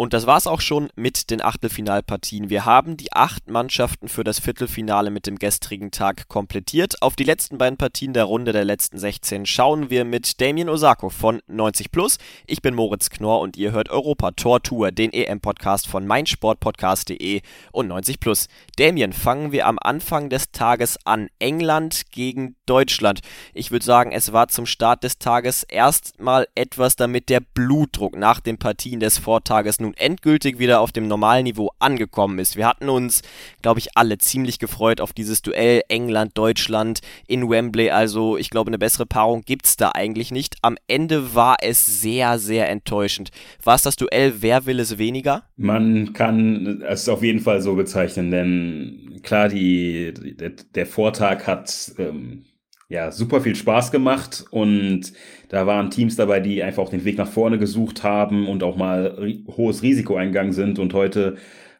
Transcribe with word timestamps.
Und 0.00 0.12
das 0.12 0.28
war's 0.28 0.46
auch 0.46 0.60
schon 0.60 0.90
mit 0.94 1.28
den 1.28 1.42
Achtelfinalpartien. 1.42 2.50
Wir 2.50 2.64
haben 2.64 2.96
die 2.96 3.12
acht 3.12 3.50
Mannschaften 3.50 4.06
für 4.06 4.22
das 4.22 4.38
Viertelfinale 4.38 5.10
mit 5.10 5.26
dem 5.26 5.40
gestrigen 5.40 5.90
Tag 5.90 6.28
komplettiert. 6.28 7.02
Auf 7.02 7.16
die 7.16 7.24
letzten 7.24 7.58
beiden 7.58 7.76
Partien 7.76 8.12
der 8.12 8.22
Runde 8.22 8.52
der 8.52 8.64
letzten 8.64 8.96
16 8.96 9.44
schauen 9.44 9.90
wir 9.90 10.04
mit 10.04 10.40
Damien 10.40 10.68
Osako 10.68 11.10
von 11.10 11.42
90 11.48 11.90
Plus. 11.90 12.18
Ich 12.46 12.62
bin 12.62 12.76
Moritz 12.76 13.10
Knorr 13.10 13.40
und 13.40 13.56
ihr 13.56 13.72
hört 13.72 13.90
Europa 13.90 14.30
Tor 14.30 14.62
Tour, 14.62 14.92
den 14.92 15.12
EM-Podcast 15.12 15.88
von 15.88 16.06
meinsportpodcast.de 16.06 17.40
und 17.72 17.88
90 17.88 18.20
Plus. 18.20 18.46
Damien, 18.76 19.12
fangen 19.12 19.50
wir 19.50 19.66
am 19.66 19.80
Anfang 19.80 20.30
des 20.30 20.52
Tages 20.52 21.04
an. 21.06 21.28
England 21.40 22.12
gegen 22.12 22.54
Deutschland. 22.66 23.18
Ich 23.52 23.72
würde 23.72 23.84
sagen, 23.84 24.12
es 24.12 24.32
war 24.32 24.46
zum 24.46 24.66
Start 24.66 25.02
des 25.02 25.18
Tages 25.18 25.64
erstmal 25.64 26.46
etwas, 26.54 26.94
damit 26.94 27.28
der 27.30 27.40
Blutdruck 27.40 28.16
nach 28.16 28.38
den 28.38 28.58
Partien 28.58 29.00
des 29.00 29.18
Vortages 29.18 29.80
nun 29.88 29.94
endgültig 29.96 30.58
wieder 30.58 30.80
auf 30.80 30.92
dem 30.92 31.08
normalen 31.08 31.44
Niveau 31.44 31.70
angekommen 31.78 32.38
ist. 32.38 32.56
Wir 32.56 32.66
hatten 32.66 32.88
uns, 32.88 33.22
glaube 33.62 33.80
ich, 33.80 33.96
alle 33.96 34.18
ziemlich 34.18 34.58
gefreut 34.58 35.00
auf 35.00 35.12
dieses 35.12 35.42
Duell 35.42 35.82
England-Deutschland 35.88 37.00
in 37.26 37.48
Wembley. 37.48 37.90
Also 37.90 38.36
ich 38.36 38.50
glaube, 38.50 38.68
eine 38.68 38.78
bessere 38.78 39.06
Paarung 39.06 39.42
gibt 39.42 39.66
es 39.66 39.76
da 39.76 39.92
eigentlich 39.94 40.30
nicht. 40.30 40.56
Am 40.62 40.76
Ende 40.86 41.34
war 41.34 41.56
es 41.62 42.00
sehr, 42.00 42.38
sehr 42.38 42.68
enttäuschend. 42.68 43.30
War 43.64 43.76
es 43.76 43.82
das 43.82 43.96
Duell, 43.96 44.34
wer 44.40 44.66
will 44.66 44.80
es 44.80 44.98
weniger? 44.98 45.44
Man 45.56 46.12
kann 46.12 46.82
es 46.86 47.08
auf 47.08 47.22
jeden 47.22 47.40
Fall 47.40 47.62
so 47.62 47.74
bezeichnen, 47.74 48.30
denn 48.30 49.20
klar, 49.22 49.48
die, 49.48 50.12
der, 50.12 50.50
der 50.50 50.86
Vortag 50.86 51.46
hat 51.46 51.92
ähm, 51.98 52.44
ja, 52.88 53.12
super 53.12 53.40
viel 53.42 53.54
Spaß 53.54 53.90
gemacht 53.90 54.46
und 54.50 55.12
da 55.50 55.66
waren 55.66 55.90
Teams 55.90 56.16
dabei, 56.16 56.40
die 56.40 56.62
einfach 56.62 56.82
auch 56.82 56.90
den 56.90 57.04
Weg 57.04 57.18
nach 57.18 57.28
vorne 57.28 57.58
gesucht 57.58 58.02
haben 58.02 58.48
und 58.48 58.62
auch 58.62 58.76
mal 58.76 59.34
hohes 59.56 59.82
Risiko 59.82 60.16
eingegangen 60.16 60.52
sind. 60.52 60.78
Und 60.78 60.94
heute 60.94 61.36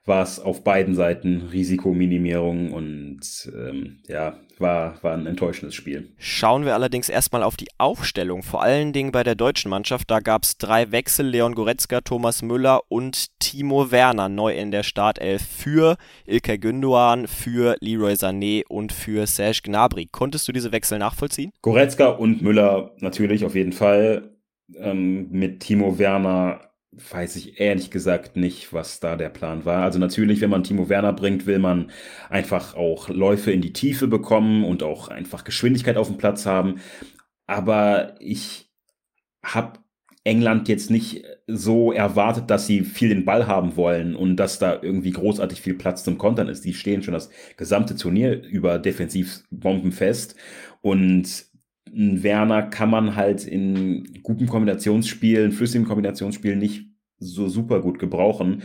war 0.09 0.23
es 0.23 0.41
auf 0.41 0.65
beiden 0.65 0.95
Seiten 0.95 1.49
Risikominimierung 1.53 2.73
und 2.73 3.21
ähm, 3.55 3.99
ja, 4.09 4.39
war, 4.59 5.03
war 5.03 5.15
ein 5.15 5.27
enttäuschendes 5.27 5.75
Spiel. 5.75 6.11
Schauen 6.19 6.65
wir 6.65 6.75
allerdings 6.75 7.09
erstmal 7.09 7.43
auf 7.43 7.57
die 7.57 7.69
Aufstellung, 7.79 8.43
vor 8.43 8.63
allen 8.63 8.93
Dingen 8.93 9.13
bei 9.13 9.23
der 9.23 9.35
deutschen 9.35 9.71
Mannschaft. 9.71 10.11
Da 10.11 10.21
gab 10.21 10.45
es 10.45 10.59
drei 10.59 10.91
Wechsel, 10.91 11.27
Leon 11.29 11.55
Goretzka, 11.55 12.01
Thomas 12.01 12.43
Müller 12.43 12.81
und 12.89 13.39
Timo 13.39 13.91
Werner 13.91 14.29
neu 14.29 14.55
in 14.55 14.71
der 14.71 14.83
Startelf 14.83 15.43
für 15.43 15.97
Ilkay 16.27 16.57
Gündoğan, 16.57 17.27
für 17.27 17.77
Leroy 17.81 18.15
Sané 18.15 18.65
und 18.69 18.93
für 18.93 19.27
Serge 19.27 19.61
Gnabry. 19.63 20.09
Konntest 20.11 20.49
du 20.49 20.53
diese 20.53 20.73
Wechsel 20.73 20.99
nachvollziehen? 20.99 21.53
Goretzka 21.63 22.09
und 22.09 22.43
Müller 22.43 22.93
natürlich 22.99 23.45
auf 23.45 23.55
jeden 23.55 23.73
Fall. 23.73 24.35
Ähm, 24.77 25.31
mit 25.31 25.61
Timo 25.61 25.99
Werner 25.99 26.68
weiß 27.11 27.37
ich 27.37 27.61
ehrlich 27.61 27.91
gesagt 27.91 28.37
nicht, 28.37 28.73
was 28.73 29.01
da 29.01 29.17
der 29.17 29.29
Plan 29.29 29.65
war. 29.65 29.83
Also 29.83 29.99
natürlich, 29.99 30.41
wenn 30.41 30.51
man 30.51 30.65
Timo 30.65 30.89
Werner 30.89 31.13
bringt, 31.13 31.47
will 31.47 31.59
man 31.59 31.91
einfach 32.29 32.75
auch 32.75 33.09
Läufe 33.09 33.53
in 33.53 33.61
die 33.61 33.73
Tiefe 33.73 34.09
bekommen 34.09 34.65
und 34.65 34.83
auch 34.83 35.09
einfach 35.09 35.45
Geschwindigkeit 35.45 35.97
auf 35.97 36.09
dem 36.09 36.19
Platz 36.19 36.47
haben. 36.47 36.81
Aber 37.47 38.15
ich 38.21 38.71
habe 39.43 39.79
England 40.25 40.69
jetzt 40.69 40.91
nicht 40.91 41.25
so 41.47 41.93
erwartet, 41.93 42.51
dass 42.51 42.67
sie 42.67 42.83
viel 42.83 43.09
den 43.09 43.25
Ball 43.25 43.47
haben 43.47 43.77
wollen 43.77 44.15
und 44.15 44.37
dass 44.37 44.59
da 44.59 44.79
irgendwie 44.83 45.13
großartig 45.13 45.61
viel 45.61 45.75
Platz 45.75 46.05
zum 46.05 46.19
Kontern 46.19 46.49
ist. 46.49 46.65
Die 46.65 46.75
stehen 46.75 47.03
schon 47.03 47.15
das 47.15 47.31
gesamte 47.57 47.97
Turnier 47.97 48.43
über 48.43 48.79
defensiv 48.79 49.45
bombenfest 49.51 50.37
und 50.83 51.47
Werner 51.91 52.65
kann 52.65 52.91
man 52.91 53.17
halt 53.17 53.47
in 53.47 54.21
guten 54.23 54.47
Kombinationsspielen, 54.47 55.53
flüssigen 55.53 55.87
Kombinationsspielen 55.87 56.59
nicht 56.59 56.88
so 57.19 57.49
super 57.49 57.81
gut 57.81 57.99
gebrauchen. 57.99 58.63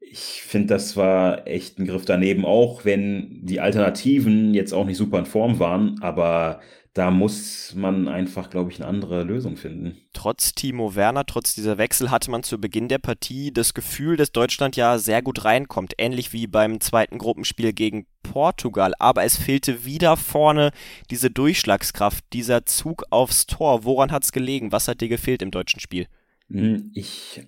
Ich 0.00 0.42
finde, 0.42 0.68
das 0.68 0.96
war 0.96 1.46
echt 1.46 1.78
ein 1.78 1.86
Griff 1.86 2.04
daneben, 2.04 2.44
auch 2.44 2.84
wenn 2.84 3.44
die 3.46 3.60
Alternativen 3.60 4.54
jetzt 4.54 4.72
auch 4.72 4.86
nicht 4.86 4.96
super 4.96 5.20
in 5.20 5.26
Form 5.26 5.60
waren, 5.60 6.00
aber 6.02 6.60
da 6.92 7.12
muss 7.12 7.72
man 7.76 8.08
einfach, 8.08 8.50
glaube 8.50 8.72
ich, 8.72 8.80
eine 8.80 8.88
andere 8.88 9.22
Lösung 9.22 9.56
finden. 9.56 9.96
Trotz 10.12 10.54
Timo 10.54 10.96
Werner, 10.96 11.24
trotz 11.24 11.54
dieser 11.54 11.78
Wechsel 11.78 12.10
hatte 12.10 12.32
man 12.32 12.42
zu 12.42 12.60
Beginn 12.60 12.88
der 12.88 12.98
Partie 12.98 13.52
das 13.52 13.74
Gefühl, 13.74 14.16
dass 14.16 14.32
Deutschland 14.32 14.74
ja 14.74 14.98
sehr 14.98 15.22
gut 15.22 15.44
reinkommt, 15.44 15.94
ähnlich 15.98 16.32
wie 16.32 16.48
beim 16.48 16.80
zweiten 16.80 17.18
Gruppenspiel 17.18 17.72
gegen 17.72 18.06
Portugal. 18.24 18.92
Aber 18.98 19.22
es 19.22 19.36
fehlte 19.36 19.84
wieder 19.84 20.16
vorne 20.16 20.72
diese 21.10 21.30
Durchschlagskraft, 21.30 22.24
dieser 22.32 22.66
Zug 22.66 23.04
aufs 23.10 23.46
Tor. 23.46 23.84
Woran 23.84 24.10
hat 24.10 24.24
es 24.24 24.32
gelegen? 24.32 24.72
Was 24.72 24.88
hat 24.88 25.00
dir 25.00 25.08
gefehlt 25.08 25.42
im 25.42 25.52
deutschen 25.52 25.78
Spiel? 25.78 26.08
Hm, 26.50 26.90
ich, 26.94 27.42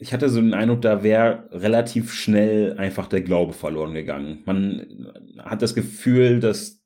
ich 0.00 0.12
hatte 0.12 0.28
so 0.28 0.40
den 0.40 0.54
Eindruck, 0.54 0.82
da 0.82 1.02
wäre 1.02 1.48
relativ 1.52 2.12
schnell 2.12 2.76
einfach 2.78 3.08
der 3.08 3.22
Glaube 3.22 3.52
verloren 3.52 3.94
gegangen. 3.94 4.42
Man 4.44 5.06
hat 5.38 5.62
das 5.62 5.74
Gefühl, 5.74 6.40
dass 6.40 6.82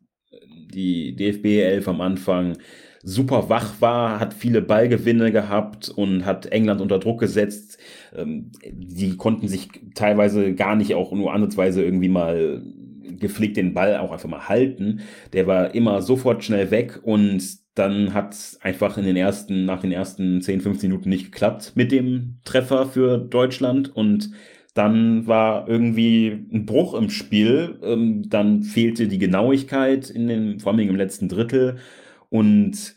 die 0.72 1.16
DFB 1.16 1.47
11 1.47 1.88
am 1.88 2.00
Anfang 2.00 2.59
super 3.03 3.49
wach 3.49 3.81
war, 3.81 4.21
hat 4.21 4.34
viele 4.34 4.61
Ballgewinne 4.61 5.33
gehabt 5.33 5.88
und 5.88 6.27
hat 6.27 6.47
England 6.47 6.81
unter 6.81 6.99
Druck 6.99 7.19
gesetzt. 7.19 7.78
Ähm, 8.15 8.53
die 8.71 9.17
konnten 9.17 9.49
sich 9.49 9.69
teilweise 9.94 10.55
gar 10.55 10.77
nicht 10.77 10.94
auch 10.94 11.12
nur 11.12 11.32
ansatzweise 11.32 11.82
irgendwie 11.82 12.11
mal 12.11 12.62
gepflegt 13.19 13.56
den 13.56 13.75
Ball 13.75 13.97
auch 13.99 14.12
einfach 14.12 14.28
mal 14.28 14.49
halten. 14.49 15.00
Der 15.32 15.47
war 15.47 15.75
immer 15.75 16.03
sofort 16.03 16.44
schnell 16.44 16.71
weg 16.71 17.00
und 17.03 17.43
dann 17.80 18.14
hat 18.14 18.36
einfach 18.60 18.96
in 18.98 19.04
den 19.04 19.16
ersten, 19.16 19.64
nach 19.64 19.80
den 19.80 19.92
ersten 19.92 20.42
10, 20.42 20.60
15 20.60 20.91
Minuten 20.91 21.08
nicht 21.08 21.32
geklappt 21.32 21.72
mit 21.74 21.91
dem 21.91 22.38
Treffer 22.44 22.86
für 22.86 23.18
Deutschland 23.18 23.94
und 23.94 24.30
dann 24.74 25.26
war 25.26 25.68
irgendwie 25.68 26.46
ein 26.52 26.64
Bruch 26.66 26.94
im 26.94 27.10
Spiel. 27.10 27.78
Ähm, 27.82 28.28
dann 28.28 28.62
fehlte 28.62 29.08
die 29.08 29.19
Genauigkeit 29.19 30.10
in 30.10 30.28
den, 30.28 30.60
vor 30.60 30.72
allem 30.72 30.88
im 30.88 30.96
letzten 30.96 31.28
Drittel. 31.28 31.78
Und 32.28 32.94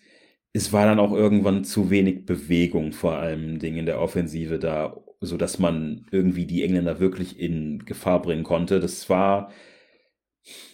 es 0.54 0.72
war 0.72 0.86
dann 0.86 1.00
auch 1.00 1.14
irgendwann 1.14 1.64
zu 1.64 1.90
wenig 1.90 2.26
Bewegung, 2.26 2.92
vor 2.92 3.18
allem 3.18 3.60
Dingen 3.60 3.78
in 3.80 3.86
der 3.88 4.00
Offensive 4.00 4.60
da, 4.60 4.96
so 5.20 5.38
dass 5.38 5.58
man 5.60 6.06
irgendwie 6.12 6.46
die 6.46 6.64
Engländer 6.64 7.00
wirklich 7.00 7.40
in 7.40 7.86
Gefahr 7.86 8.22
bringen 8.22 8.44
konnte. 8.44 8.80
Das 8.80 9.10
war, 9.10 9.50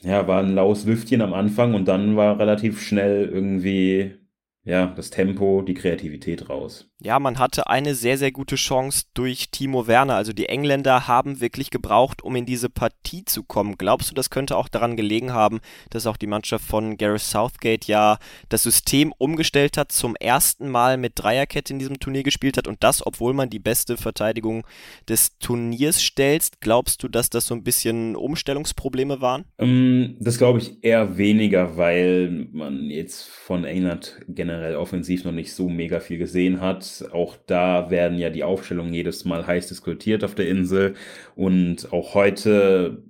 ja, 0.01 0.27
war 0.27 0.41
ein 0.43 0.55
laues 0.55 0.85
Lüftchen 0.85 1.21
am 1.21 1.33
Anfang 1.33 1.73
und 1.73 1.85
dann 1.87 2.15
war 2.15 2.39
relativ 2.39 2.81
schnell 2.81 3.25
irgendwie 3.29 4.15
ja, 4.63 4.87
das 4.87 5.09
Tempo, 5.09 5.61
die 5.61 5.73
Kreativität 5.73 6.49
raus. 6.49 6.88
Ja, 7.01 7.17
man 7.17 7.39
hatte 7.39 7.67
eine 7.67 7.95
sehr, 7.95 8.17
sehr 8.17 8.33
gute 8.33 8.57
Chance 8.57 9.05
durch 9.13 9.51
Timo 9.51 9.87
Werner. 9.87 10.15
Also 10.15 10.33
die 10.33 10.49
Engländer 10.49 11.07
haben 11.07 11.39
wirklich 11.39 11.69
gebraucht, 11.69 12.21
um 12.21 12.35
in 12.35 12.45
diese 12.45 12.69
Partie 12.69 13.23
zu 13.23 13.43
kommen. 13.43 13.77
Glaubst 13.77 14.11
du, 14.11 14.15
das 14.15 14.29
könnte 14.29 14.57
auch 14.57 14.67
daran 14.67 14.97
gelegen 14.97 15.31
haben, 15.31 15.61
dass 15.91 16.07
auch 16.07 16.17
die 16.17 16.27
Mannschaft 16.27 16.65
von 16.65 16.97
Gareth 16.97 17.21
Southgate 17.21 17.85
ja 17.85 18.17
das 18.49 18.63
System 18.63 19.13
umgestellt 19.17 19.77
hat, 19.77 19.93
zum 19.93 20.17
ersten 20.17 20.67
Mal 20.67 20.97
mit 20.97 21.13
Dreierkette 21.15 21.71
in 21.71 21.79
diesem 21.79 22.01
Turnier 22.01 22.23
gespielt 22.23 22.57
hat 22.57 22.67
und 22.67 22.83
das, 22.83 23.05
obwohl 23.07 23.33
man 23.33 23.49
die 23.49 23.59
beste 23.59 23.95
Verteidigung 23.95 24.67
des 25.07 25.37
Turniers 25.39 26.03
stellt? 26.03 26.59
Glaubst 26.59 27.01
du, 27.01 27.07
dass 27.07 27.29
das 27.29 27.47
so 27.47 27.55
ein 27.55 27.63
bisschen 27.63 28.17
Umstellungsprobleme 28.17 29.21
waren? 29.21 29.45
Ähm, 29.57 30.17
das 30.19 30.37
glaube 30.37 30.59
ich 30.59 30.83
eher 30.83 31.17
weniger, 31.17 31.77
weil 31.77 32.49
man 32.51 32.89
jetzt 32.89 33.25
von 33.29 33.63
England 33.63 34.19
generell 34.27 34.75
offensiv 34.75 35.23
noch 35.23 35.31
nicht 35.31 35.53
so 35.53 35.69
mega 35.69 36.01
viel 36.01 36.17
gesehen 36.17 36.59
hat 36.59 36.88
auch 37.11 37.35
da 37.47 37.89
werden 37.89 38.17
ja 38.17 38.29
die 38.29 38.43
Aufstellungen 38.43 38.93
jedes 38.93 39.25
Mal 39.25 39.45
heiß 39.45 39.67
diskutiert 39.67 40.23
auf 40.23 40.35
der 40.35 40.47
Insel. 40.47 40.95
Und 41.35 41.91
auch 41.93 42.15
heute, 42.15 43.03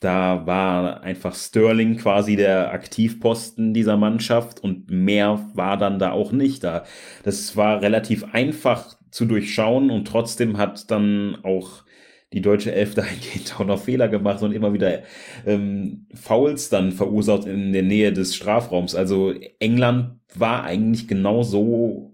da 0.00 0.46
war 0.46 1.02
einfach 1.02 1.34
Sterling 1.34 1.96
quasi 1.96 2.36
der 2.36 2.72
Aktivposten 2.72 3.74
dieser 3.74 3.96
Mannschaft 3.96 4.60
und 4.60 4.90
mehr 4.90 5.46
war 5.54 5.76
dann 5.76 5.98
da 5.98 6.12
auch 6.12 6.32
nicht 6.32 6.64
da. 6.64 6.84
Das 7.24 7.56
war 7.56 7.82
relativ 7.82 8.24
einfach 8.32 8.96
zu 9.10 9.26
durchschauen 9.26 9.90
und 9.90 10.06
trotzdem 10.06 10.58
hat 10.58 10.90
dann 10.90 11.38
auch 11.42 11.84
die 12.32 12.40
deutsche 12.40 12.72
Elf 12.72 12.94
dahingehend 12.94 13.58
auch 13.58 13.66
noch 13.66 13.82
Fehler 13.82 14.08
gemacht 14.08 14.42
und 14.42 14.52
immer 14.52 14.72
wieder 14.72 15.02
ähm, 15.46 16.06
Fouls 16.14 16.68
dann 16.68 16.92
verursacht 16.92 17.46
in 17.46 17.72
der 17.72 17.82
Nähe 17.82 18.12
des 18.12 18.34
Strafraums. 18.34 18.94
Also 18.94 19.32
England 19.58 20.20
war 20.34 20.64
eigentlich 20.64 21.08
genau 21.08 21.42
so 21.42 22.09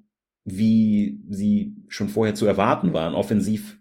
wie 0.46 1.20
sie 1.28 1.74
schon 1.88 2.08
vorher 2.08 2.34
zu 2.34 2.46
erwarten 2.46 2.94
waren. 2.94 3.14
Offensiv 3.14 3.78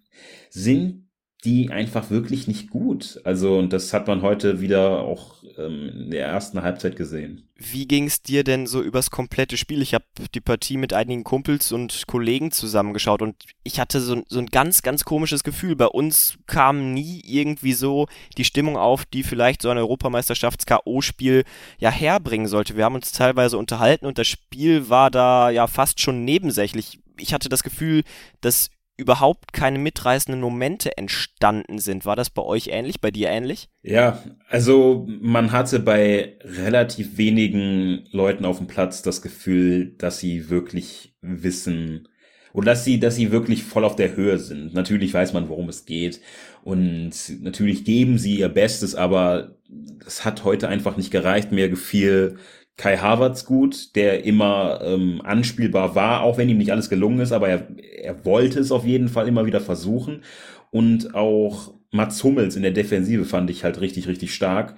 sind 0.49 1.04
die 1.45 1.69
einfach 1.69 2.09
wirklich 2.09 2.47
nicht 2.47 2.71
gut. 2.71 3.21
Also, 3.23 3.57
und 3.59 3.71
das 3.71 3.93
hat 3.93 4.07
man 4.07 4.23
heute 4.23 4.61
wieder 4.61 5.01
auch 5.01 5.35
ähm, 5.57 5.89
in 5.89 6.11
der 6.11 6.25
ersten 6.25 6.63
Halbzeit 6.63 6.95
gesehen. 6.95 7.47
Wie 7.55 7.87
ging 7.87 8.05
es 8.05 8.21
dir 8.21 8.43
denn 8.43 8.65
so 8.67 8.81
übers 8.81 9.11
komplette 9.11 9.55
Spiel? 9.55 9.81
Ich 9.81 9.93
habe 9.93 10.03
die 10.33 10.41
Partie 10.41 10.77
mit 10.77 10.91
einigen 10.91 11.23
Kumpels 11.23 11.71
und 11.71 12.05
Kollegen 12.07 12.51
zusammengeschaut 12.51 13.21
und 13.21 13.35
ich 13.63 13.79
hatte 13.79 14.01
so, 14.01 14.23
so 14.27 14.39
ein 14.39 14.47
ganz, 14.47 14.81
ganz 14.81 15.05
komisches 15.05 15.43
Gefühl. 15.43 15.75
Bei 15.75 15.85
uns 15.85 16.37
kam 16.47 16.93
nie 16.93 17.21
irgendwie 17.23 17.73
so 17.73 18.07
die 18.37 18.43
Stimmung 18.43 18.75
auf, 18.75 19.05
die 19.05 19.23
vielleicht 19.23 19.61
so 19.61 19.69
ein 19.69 19.77
Europameisterschafts-K.O.-Spiel 19.77 21.45
ja 21.77 21.91
herbringen 21.91 22.47
sollte. 22.47 22.75
Wir 22.75 22.85
haben 22.85 22.95
uns 22.95 23.11
teilweise 23.11 23.57
unterhalten 23.57 24.07
und 24.07 24.17
das 24.17 24.27
Spiel 24.27 24.89
war 24.89 25.11
da 25.11 25.51
ja 25.51 25.67
fast 25.67 26.01
schon 26.01 26.25
nebensächlich. 26.25 26.99
Ich 27.17 27.33
hatte 27.33 27.47
das 27.47 27.63
Gefühl, 27.63 28.03
dass 28.41 28.69
überhaupt 28.97 29.53
keine 29.53 29.79
mitreißenden 29.79 30.41
Momente 30.41 30.97
entstanden 30.97 31.79
sind. 31.79 32.05
War 32.05 32.15
das 32.15 32.29
bei 32.29 32.41
euch 32.41 32.67
ähnlich, 32.67 33.01
bei 33.01 33.11
dir 33.11 33.29
ähnlich? 33.29 33.69
Ja, 33.81 34.23
also 34.49 35.05
man 35.07 35.51
hatte 35.51 35.79
bei 35.79 36.37
relativ 36.43 37.17
wenigen 37.17 38.07
Leuten 38.11 38.45
auf 38.45 38.57
dem 38.57 38.67
Platz 38.67 39.01
das 39.01 39.21
Gefühl, 39.21 39.95
dass 39.97 40.19
sie 40.19 40.49
wirklich 40.49 41.15
wissen 41.21 42.07
und 42.53 42.65
dass 42.65 42.85
sie, 42.85 42.99
dass 42.99 43.15
sie 43.15 43.31
wirklich 43.31 43.63
voll 43.63 43.83
auf 43.83 43.97
der 43.97 44.15
Höhe 44.15 44.37
sind. 44.37 44.73
Natürlich 44.73 45.13
weiß 45.13 45.33
man, 45.33 45.49
worum 45.49 45.67
es 45.67 45.85
geht 45.85 46.21
und 46.63 47.11
natürlich 47.41 47.83
geben 47.83 48.17
sie 48.17 48.39
ihr 48.39 48.49
Bestes, 48.49 48.95
aber 48.95 49.57
es 50.05 50.23
hat 50.23 50.45
heute 50.45 50.69
einfach 50.69 50.95
nicht 50.95 51.11
gereicht. 51.11 51.51
Mir 51.51 51.69
gefiel 51.69 52.37
Kai 52.77 52.97
Havertz 52.97 53.45
gut, 53.45 53.95
der 53.95 54.25
immer 54.25 54.81
ähm, 54.83 55.21
anspielbar 55.23 55.95
war, 55.95 56.21
auch 56.21 56.37
wenn 56.37 56.49
ihm 56.49 56.57
nicht 56.57 56.71
alles 56.71 56.89
gelungen 56.89 57.19
ist, 57.19 57.31
aber 57.31 57.47
er, 57.47 57.67
er 57.79 58.25
wollte 58.25 58.59
es 58.59 58.71
auf 58.71 58.85
jeden 58.85 59.07
Fall 59.07 59.27
immer 59.27 59.45
wieder 59.45 59.61
versuchen. 59.61 60.23
Und 60.71 61.15
auch 61.15 61.73
Mats 61.91 62.21
Hummels 62.23 62.57
in 62.57 62.63
der 62.63 62.71
Defensive 62.71 63.23
fand 63.23 63.49
ich 63.49 63.63
halt 63.63 63.79
richtig, 63.79 64.07
richtig 64.07 64.33
stark. 64.33 64.75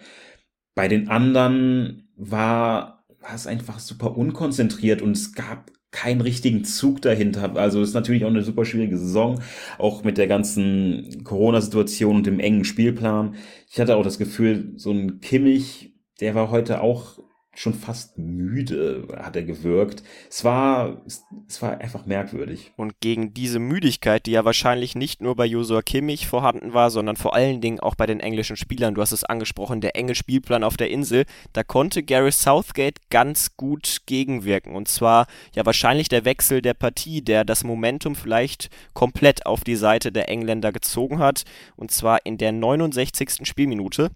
Bei 0.75 0.87
den 0.87 1.09
anderen 1.09 2.09
war, 2.15 3.03
war 3.19 3.33
es 3.33 3.47
einfach 3.47 3.79
super 3.79 4.15
unkonzentriert 4.15 5.01
und 5.01 5.17
es 5.17 5.33
gab 5.33 5.71
keinen 5.89 6.21
richtigen 6.21 6.63
Zug 6.63 7.01
dahinter. 7.01 7.55
Also 7.55 7.81
ist 7.81 7.95
natürlich 7.95 8.25
auch 8.25 8.29
eine 8.29 8.43
super 8.43 8.65
schwierige 8.65 8.97
Saison, 8.97 9.41
auch 9.79 10.03
mit 10.03 10.19
der 10.19 10.27
ganzen 10.27 11.23
Corona-Situation 11.23 12.17
und 12.17 12.25
dem 12.27 12.39
engen 12.39 12.65
Spielplan. 12.65 13.33
Ich 13.71 13.79
hatte 13.79 13.95
auch 13.95 14.03
das 14.03 14.19
Gefühl, 14.19 14.73
so 14.75 14.91
ein 14.91 15.19
Kimmich, 15.21 15.95
der 16.19 16.35
war 16.35 16.51
heute 16.51 16.81
auch 16.81 17.17
schon 17.57 17.73
fast 17.73 18.19
müde 18.19 19.07
hat 19.17 19.35
er 19.35 19.41
gewirkt. 19.41 20.03
Es 20.29 20.43
war, 20.43 21.01
es 21.07 21.61
war 21.61 21.79
einfach 21.79 22.05
merkwürdig. 22.05 22.71
Und 22.75 22.99
gegen 23.01 23.33
diese 23.33 23.57
Müdigkeit, 23.57 24.27
die 24.27 24.31
ja 24.31 24.45
wahrscheinlich 24.45 24.93
nicht 24.93 25.21
nur 25.21 25.35
bei 25.35 25.45
Josua 25.45 25.81
Kimmich 25.81 26.27
vorhanden 26.27 26.73
war, 26.73 26.91
sondern 26.91 27.15
vor 27.15 27.33
allen 27.33 27.59
Dingen 27.59 27.79
auch 27.79 27.95
bei 27.95 28.05
den 28.05 28.19
englischen 28.19 28.57
Spielern, 28.57 28.93
du 28.93 29.01
hast 29.01 29.11
es 29.11 29.23
angesprochen, 29.23 29.81
der 29.81 29.95
enge 29.95 30.13
Spielplan 30.13 30.63
auf 30.63 30.77
der 30.77 30.91
Insel, 30.91 31.25
da 31.53 31.63
konnte 31.63 32.03
Gary 32.03 32.31
Southgate 32.31 33.01
ganz 33.09 33.57
gut 33.57 34.01
gegenwirken. 34.05 34.75
Und 34.75 34.87
zwar 34.87 35.25
ja 35.55 35.65
wahrscheinlich 35.65 36.09
der 36.09 36.25
Wechsel 36.25 36.61
der 36.61 36.75
Partie, 36.75 37.23
der 37.23 37.43
das 37.43 37.63
Momentum 37.63 38.13
vielleicht 38.13 38.69
komplett 38.93 39.47
auf 39.47 39.63
die 39.63 39.77
Seite 39.77 40.11
der 40.11 40.29
Engländer 40.29 40.71
gezogen 40.71 41.17
hat. 41.17 41.43
Und 41.75 41.89
zwar 41.89 42.23
in 42.23 42.37
der 42.37 42.51
69. 42.51 43.47
Spielminute. 43.47 44.11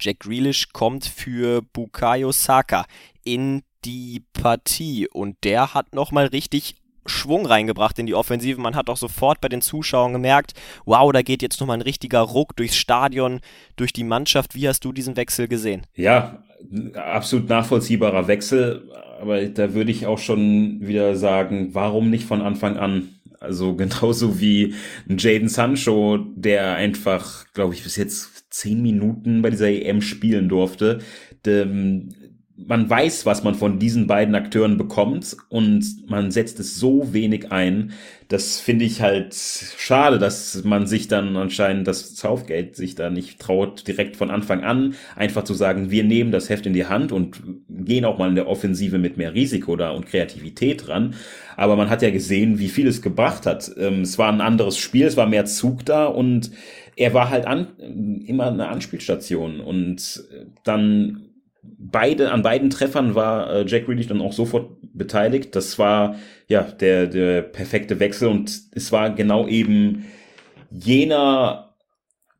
Jack 0.00 0.20
Grealish 0.20 0.72
kommt 0.72 1.06
für 1.06 1.62
Bukayo 1.72 2.32
Saka 2.32 2.86
in 3.24 3.62
die 3.84 4.22
Partie 4.32 5.08
und 5.08 5.36
der 5.44 5.74
hat 5.74 5.94
nochmal 5.94 6.26
richtig 6.26 6.76
Schwung 7.06 7.46
reingebracht 7.46 7.98
in 7.98 8.06
die 8.06 8.14
Offensive. 8.14 8.60
Man 8.60 8.76
hat 8.76 8.88
auch 8.88 8.96
sofort 8.96 9.40
bei 9.40 9.48
den 9.48 9.60
Zuschauern 9.60 10.12
gemerkt, 10.12 10.52
wow, 10.84 11.10
da 11.12 11.22
geht 11.22 11.42
jetzt 11.42 11.60
nochmal 11.60 11.78
ein 11.78 11.82
richtiger 11.82 12.20
Ruck 12.20 12.54
durchs 12.56 12.76
Stadion, 12.76 13.40
durch 13.76 13.92
die 13.92 14.04
Mannschaft. 14.04 14.54
Wie 14.54 14.68
hast 14.68 14.84
du 14.84 14.92
diesen 14.92 15.16
Wechsel 15.16 15.48
gesehen? 15.48 15.82
Ja, 15.94 16.44
absolut 16.94 17.48
nachvollziehbarer 17.48 18.28
Wechsel, 18.28 18.88
aber 19.20 19.44
da 19.46 19.74
würde 19.74 19.90
ich 19.90 20.06
auch 20.06 20.18
schon 20.18 20.78
wieder 20.80 21.16
sagen, 21.16 21.70
warum 21.72 22.10
nicht 22.10 22.24
von 22.24 22.40
Anfang 22.40 22.76
an? 22.76 23.08
Also 23.40 23.74
genauso 23.76 24.40
wie 24.40 24.74
Jaden 25.08 25.48
Sancho, 25.48 26.18
der 26.36 26.74
einfach, 26.74 27.46
glaube 27.52 27.74
ich, 27.74 27.82
bis 27.82 27.96
jetzt 27.96 28.41
zehn 28.52 28.82
Minuten 28.82 29.42
bei 29.42 29.50
dieser 29.50 29.68
EM 29.68 30.02
spielen 30.02 30.48
durfte. 30.48 31.00
Ähm, 31.46 32.10
man 32.56 32.88
weiß, 32.88 33.26
was 33.26 33.42
man 33.42 33.54
von 33.54 33.78
diesen 33.78 34.06
beiden 34.06 34.34
Akteuren 34.34 34.76
bekommt 34.76 35.36
und 35.48 36.08
man 36.08 36.30
setzt 36.30 36.60
es 36.60 36.76
so 36.76 37.12
wenig 37.12 37.50
ein. 37.50 37.92
Das 38.28 38.60
finde 38.60 38.84
ich 38.84 39.02
halt 39.02 39.34
schade, 39.34 40.18
dass 40.18 40.62
man 40.64 40.86
sich 40.86 41.08
dann 41.08 41.36
anscheinend, 41.36 41.86
dass 41.86 42.16
Southgate 42.16 42.76
sich 42.76 42.94
da 42.94 43.10
nicht 43.10 43.38
traut, 43.40 43.86
direkt 43.88 44.16
von 44.16 44.30
Anfang 44.30 44.64
an 44.64 44.94
einfach 45.16 45.44
zu 45.44 45.54
sagen, 45.54 45.90
wir 45.90 46.04
nehmen 46.04 46.30
das 46.30 46.48
Heft 46.48 46.66
in 46.66 46.72
die 46.72 46.86
Hand 46.86 47.12
und 47.12 47.42
gehen 47.68 48.04
auch 48.04 48.18
mal 48.18 48.28
in 48.28 48.36
der 48.36 48.48
Offensive 48.48 48.98
mit 48.98 49.16
mehr 49.16 49.34
Risiko 49.34 49.76
da 49.76 49.90
und 49.90 50.06
Kreativität 50.06 50.86
dran. 50.86 51.14
Aber 51.56 51.76
man 51.76 51.90
hat 51.90 52.02
ja 52.02 52.10
gesehen, 52.10 52.58
wie 52.58 52.68
viel 52.68 52.86
es 52.86 53.02
gebracht 53.02 53.44
hat. 53.44 53.70
Ähm, 53.76 54.02
es 54.02 54.18
war 54.18 54.32
ein 54.32 54.40
anderes 54.40 54.78
Spiel, 54.78 55.06
es 55.06 55.16
war 55.16 55.26
mehr 55.26 55.44
Zug 55.44 55.84
da 55.84 56.06
und 56.06 56.50
er 56.96 57.14
war 57.14 57.30
halt 57.30 57.46
an, 57.46 57.76
immer 58.26 58.48
eine 58.48 58.68
Anspielstation 58.68 59.60
und 59.60 60.24
dann 60.64 61.32
beide, 61.62 62.30
an 62.32 62.42
beiden 62.42 62.70
Treffern 62.70 63.14
war 63.14 63.52
äh, 63.52 63.64
Jack 63.66 63.86
Grealish 63.86 64.08
dann 64.08 64.20
auch 64.20 64.32
sofort 64.32 64.70
beteiligt. 64.92 65.54
Das 65.54 65.78
war 65.78 66.16
ja 66.48 66.62
der, 66.62 67.06
der 67.06 67.42
perfekte 67.42 68.00
Wechsel 68.00 68.28
und 68.28 68.60
es 68.72 68.92
war 68.92 69.14
genau 69.14 69.46
eben 69.46 70.06
jener 70.70 71.74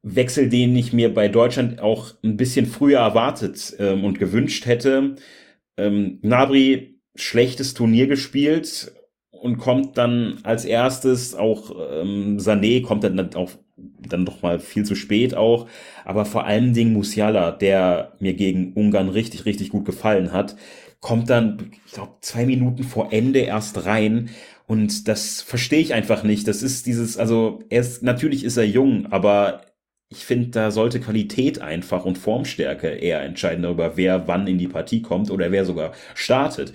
Wechsel, 0.02 0.48
den 0.48 0.74
ich 0.74 0.92
mir 0.92 1.14
bei 1.14 1.28
Deutschland 1.28 1.80
auch 1.80 2.14
ein 2.24 2.36
bisschen 2.36 2.66
früher 2.66 2.98
erwartet 2.98 3.74
ähm, 3.78 4.04
und 4.04 4.18
gewünscht 4.18 4.66
hätte. 4.66 5.14
Ähm, 5.76 6.18
Nabri 6.22 7.00
schlechtes 7.14 7.74
Turnier 7.74 8.06
gespielt 8.06 8.92
und 9.30 9.58
kommt 9.58 9.98
dann 9.98 10.38
als 10.42 10.64
erstes 10.64 11.34
auch 11.34 11.70
ähm, 11.70 12.38
Sané 12.38 12.82
kommt 12.82 13.04
dann 13.04 13.34
auch 13.34 13.50
dann 14.08 14.24
doch 14.24 14.42
mal 14.42 14.58
viel 14.60 14.84
zu 14.84 14.94
spät 14.94 15.34
auch. 15.34 15.68
Aber 16.04 16.24
vor 16.24 16.46
allen 16.46 16.74
Dingen 16.74 16.92
Musiala, 16.92 17.50
der 17.52 18.12
mir 18.20 18.34
gegen 18.34 18.72
Ungarn 18.74 19.08
richtig, 19.08 19.44
richtig 19.44 19.70
gut 19.70 19.84
gefallen 19.84 20.32
hat, 20.32 20.56
kommt 21.00 21.30
dann, 21.30 21.70
ich 21.86 21.92
glaube, 21.92 22.12
zwei 22.20 22.46
Minuten 22.46 22.84
vor 22.84 23.12
Ende 23.12 23.40
erst 23.40 23.86
rein. 23.86 24.30
Und 24.66 25.08
das 25.08 25.42
verstehe 25.42 25.80
ich 25.80 25.94
einfach 25.94 26.22
nicht. 26.22 26.48
Das 26.48 26.62
ist 26.62 26.86
dieses, 26.86 27.18
also 27.18 27.60
er 27.68 27.80
ist, 27.80 28.02
natürlich 28.02 28.44
ist 28.44 28.56
er 28.56 28.66
jung, 28.66 29.06
aber 29.10 29.62
ich 30.12 30.26
finde, 30.26 30.48
da 30.48 30.70
sollte 30.70 31.00
Qualität 31.00 31.60
einfach 31.60 32.04
und 32.04 32.18
Formstärke 32.18 32.88
eher 32.88 33.22
entscheiden 33.22 33.62
darüber, 33.62 33.96
wer 33.96 34.28
wann 34.28 34.46
in 34.46 34.58
die 34.58 34.68
Partie 34.68 35.00
kommt 35.00 35.30
oder 35.30 35.50
wer 35.50 35.64
sogar 35.64 35.92
startet. 36.14 36.74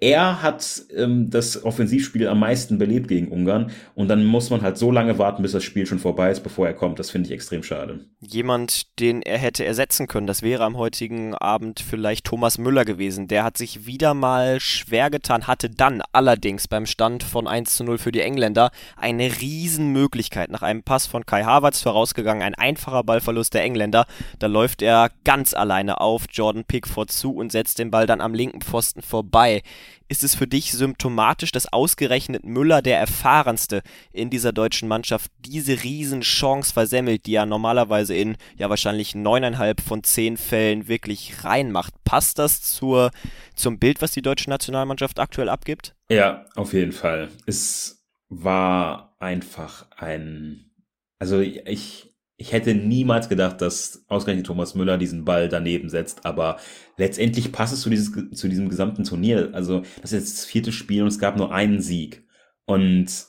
Er 0.00 0.42
hat 0.42 0.82
ähm, 0.96 1.28
das 1.28 1.62
Offensivspiel 1.62 2.26
am 2.26 2.40
meisten 2.40 2.78
belebt 2.78 3.08
gegen 3.08 3.28
Ungarn 3.28 3.70
und 3.94 4.08
dann 4.08 4.24
muss 4.24 4.48
man 4.48 4.62
halt 4.62 4.78
so 4.78 4.90
lange 4.90 5.18
warten, 5.18 5.42
bis 5.42 5.52
das 5.52 5.64
Spiel 5.64 5.84
schon 5.84 5.98
vorbei 5.98 6.30
ist, 6.30 6.40
bevor 6.40 6.66
er 6.66 6.72
kommt. 6.72 6.98
Das 6.98 7.10
finde 7.10 7.28
ich 7.28 7.34
extrem 7.34 7.62
schade. 7.62 8.00
Jemand, 8.20 8.98
den 9.00 9.20
er 9.20 9.38
hätte 9.38 9.66
ersetzen 9.66 10.06
können, 10.06 10.26
das 10.26 10.42
wäre 10.42 10.64
am 10.64 10.78
heutigen 10.78 11.34
Abend 11.34 11.80
vielleicht 11.80 12.24
Thomas 12.24 12.56
Müller 12.56 12.86
gewesen. 12.86 13.28
Der 13.28 13.44
hat 13.44 13.58
sich 13.58 13.86
wieder 13.86 14.14
mal 14.14 14.60
schwer 14.60 15.10
getan, 15.10 15.46
hatte 15.46 15.68
dann 15.68 16.02
allerdings 16.12 16.68
beim 16.68 16.86
Stand 16.86 17.22
von 17.22 17.46
1 17.46 17.76
zu 17.76 17.84
0 17.84 17.98
für 17.98 18.12
die 18.12 18.22
Engländer 18.22 18.70
eine 18.96 19.30
Riesenmöglichkeit 19.40 20.50
nach 20.50 20.62
einem 20.62 20.82
Pass 20.82 21.06
von 21.06 21.26
Kai 21.26 21.44
Havertz 21.44 21.82
vorausgegangen, 21.82 22.42
ein 22.42 22.54
einfacher 22.78 23.02
Ballverlust 23.02 23.54
der 23.54 23.62
Engländer. 23.64 24.06
Da 24.38 24.46
läuft 24.46 24.82
er 24.82 25.10
ganz 25.24 25.52
alleine 25.52 26.00
auf 26.00 26.24
Jordan 26.30 26.64
Pickford 26.64 27.10
zu 27.10 27.34
und 27.34 27.50
setzt 27.50 27.78
den 27.78 27.90
Ball 27.90 28.06
dann 28.06 28.20
am 28.20 28.34
linken 28.34 28.60
Pfosten 28.60 29.02
vorbei. 29.02 29.62
Ist 30.10 30.24
es 30.24 30.34
für 30.34 30.46
dich 30.46 30.72
symptomatisch, 30.72 31.52
dass 31.52 31.70
ausgerechnet 31.70 32.44
Müller, 32.44 32.80
der 32.80 32.98
erfahrenste 32.98 33.82
in 34.10 34.30
dieser 34.30 34.52
deutschen 34.52 34.88
Mannschaft, 34.88 35.30
diese 35.40 35.82
Riesenchance 35.82 36.72
versemmelt, 36.72 37.26
die 37.26 37.34
er 37.34 37.44
normalerweise 37.44 38.14
in 38.14 38.36
ja 38.56 38.70
wahrscheinlich 38.70 39.14
neuneinhalb 39.14 39.80
von 39.80 40.04
zehn 40.04 40.36
Fällen 40.36 40.88
wirklich 40.88 41.44
reinmacht? 41.44 41.92
Passt 42.04 42.38
das 42.38 42.62
zur, 42.62 43.10
zum 43.54 43.78
Bild, 43.78 44.00
was 44.00 44.12
die 44.12 44.22
deutsche 44.22 44.48
Nationalmannschaft 44.48 45.18
aktuell 45.18 45.50
abgibt? 45.50 45.94
Ja, 46.08 46.46
auf 46.54 46.72
jeden 46.72 46.92
Fall. 46.92 47.28
Es 47.44 48.02
war 48.30 49.16
einfach 49.18 49.86
ein, 49.96 50.70
also 51.18 51.40
ich, 51.40 52.07
ich 52.40 52.52
hätte 52.52 52.72
niemals 52.72 53.28
gedacht, 53.28 53.60
dass 53.60 54.04
ausgerechnet 54.06 54.46
Thomas 54.46 54.76
Müller 54.76 54.96
diesen 54.96 55.24
Ball 55.24 55.48
daneben 55.48 55.88
setzt, 55.88 56.24
aber 56.24 56.58
letztendlich 56.96 57.50
passt 57.50 57.74
es 57.74 57.80
zu, 57.80 57.90
dieses, 57.90 58.12
zu 58.32 58.48
diesem 58.48 58.68
gesamten 58.68 59.02
Turnier. 59.02 59.50
Also, 59.52 59.82
das 60.00 60.12
ist 60.12 60.20
jetzt 60.20 60.38
das 60.38 60.44
vierte 60.44 60.70
Spiel 60.70 61.02
und 61.02 61.08
es 61.08 61.18
gab 61.18 61.36
nur 61.36 61.52
einen 61.52 61.80
Sieg. 61.80 62.24
Und 62.64 63.26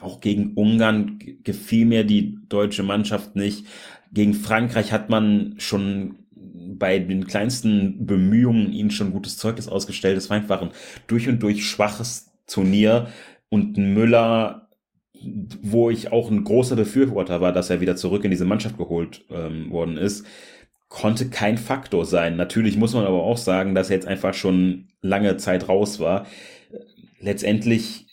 auch 0.00 0.20
gegen 0.20 0.54
Ungarn 0.54 1.20
gefiel 1.44 1.86
mir 1.86 2.02
die 2.02 2.38
deutsche 2.48 2.82
Mannschaft 2.82 3.36
nicht. 3.36 3.66
Gegen 4.12 4.34
Frankreich 4.34 4.90
hat 4.90 5.08
man 5.08 5.54
schon 5.58 6.16
bei 6.34 6.98
den 6.98 7.28
kleinsten 7.28 8.06
Bemühungen 8.06 8.72
ihnen 8.72 8.90
schon 8.90 9.12
gutes 9.12 9.36
Zeugnis 9.36 9.68
ausgestellt. 9.68 10.18
Es 10.18 10.30
war 10.30 10.36
einfach 10.36 10.62
ein 10.62 10.70
durch 11.06 11.28
und 11.28 11.42
durch 11.42 11.64
schwaches 11.64 12.32
Turnier 12.48 13.08
und 13.50 13.76
Müller 13.76 14.67
wo 15.62 15.90
ich 15.90 16.12
auch 16.12 16.30
ein 16.30 16.44
großer 16.44 16.76
Befürworter 16.76 17.40
war, 17.40 17.52
dass 17.52 17.70
er 17.70 17.80
wieder 17.80 17.96
zurück 17.96 18.24
in 18.24 18.30
diese 18.30 18.44
Mannschaft 18.44 18.78
geholt 18.78 19.24
ähm, 19.30 19.70
worden 19.70 19.96
ist, 19.96 20.26
konnte 20.88 21.28
kein 21.28 21.58
Faktor 21.58 22.06
sein. 22.06 22.36
Natürlich 22.36 22.76
muss 22.76 22.94
man 22.94 23.04
aber 23.04 23.22
auch 23.22 23.36
sagen, 23.36 23.74
dass 23.74 23.90
er 23.90 23.96
jetzt 23.96 24.06
einfach 24.06 24.34
schon 24.34 24.88
lange 25.02 25.36
Zeit 25.36 25.68
raus 25.68 26.00
war. 26.00 26.26
Letztendlich 27.20 28.06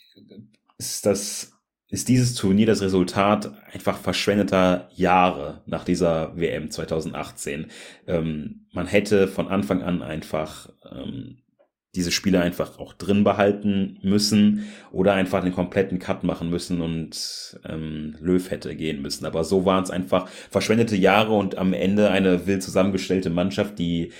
ist 0.78 1.06
das 1.06 1.52
ist 1.88 2.08
dieses 2.08 2.34
Turnier 2.34 2.66
das 2.66 2.82
Resultat 2.82 3.52
einfach 3.72 3.96
verschwendeter 3.96 4.88
Jahre 4.94 5.62
nach 5.66 5.84
dieser 5.84 6.36
WM 6.36 6.70
2018. 6.70 7.66
Ähm, 8.08 8.66
man 8.72 8.86
hätte 8.86 9.28
von 9.28 9.48
Anfang 9.48 9.82
an 9.82 10.02
einfach 10.02 10.68
ähm, 10.90 11.38
diese 11.96 12.12
Spiele 12.12 12.40
einfach 12.40 12.78
auch 12.78 12.92
drin 12.92 13.24
behalten 13.24 13.98
müssen 14.02 14.66
oder 14.92 15.14
einfach 15.14 15.42
einen 15.42 15.54
kompletten 15.54 15.98
Cut 15.98 16.22
machen 16.22 16.50
müssen 16.50 16.80
und 16.80 17.58
ähm, 17.68 18.14
Löw 18.20 18.50
hätte 18.50 18.76
gehen 18.76 19.02
müssen. 19.02 19.26
Aber 19.26 19.42
so 19.42 19.64
waren 19.64 19.82
es 19.82 19.90
einfach 19.90 20.28
verschwendete 20.28 20.96
Jahre 20.96 21.34
und 21.34 21.58
am 21.58 21.72
Ende 21.72 22.10
eine 22.10 22.46
wild 22.46 22.62
zusammengestellte 22.62 23.30
Mannschaft, 23.30 23.78
die 23.78 24.12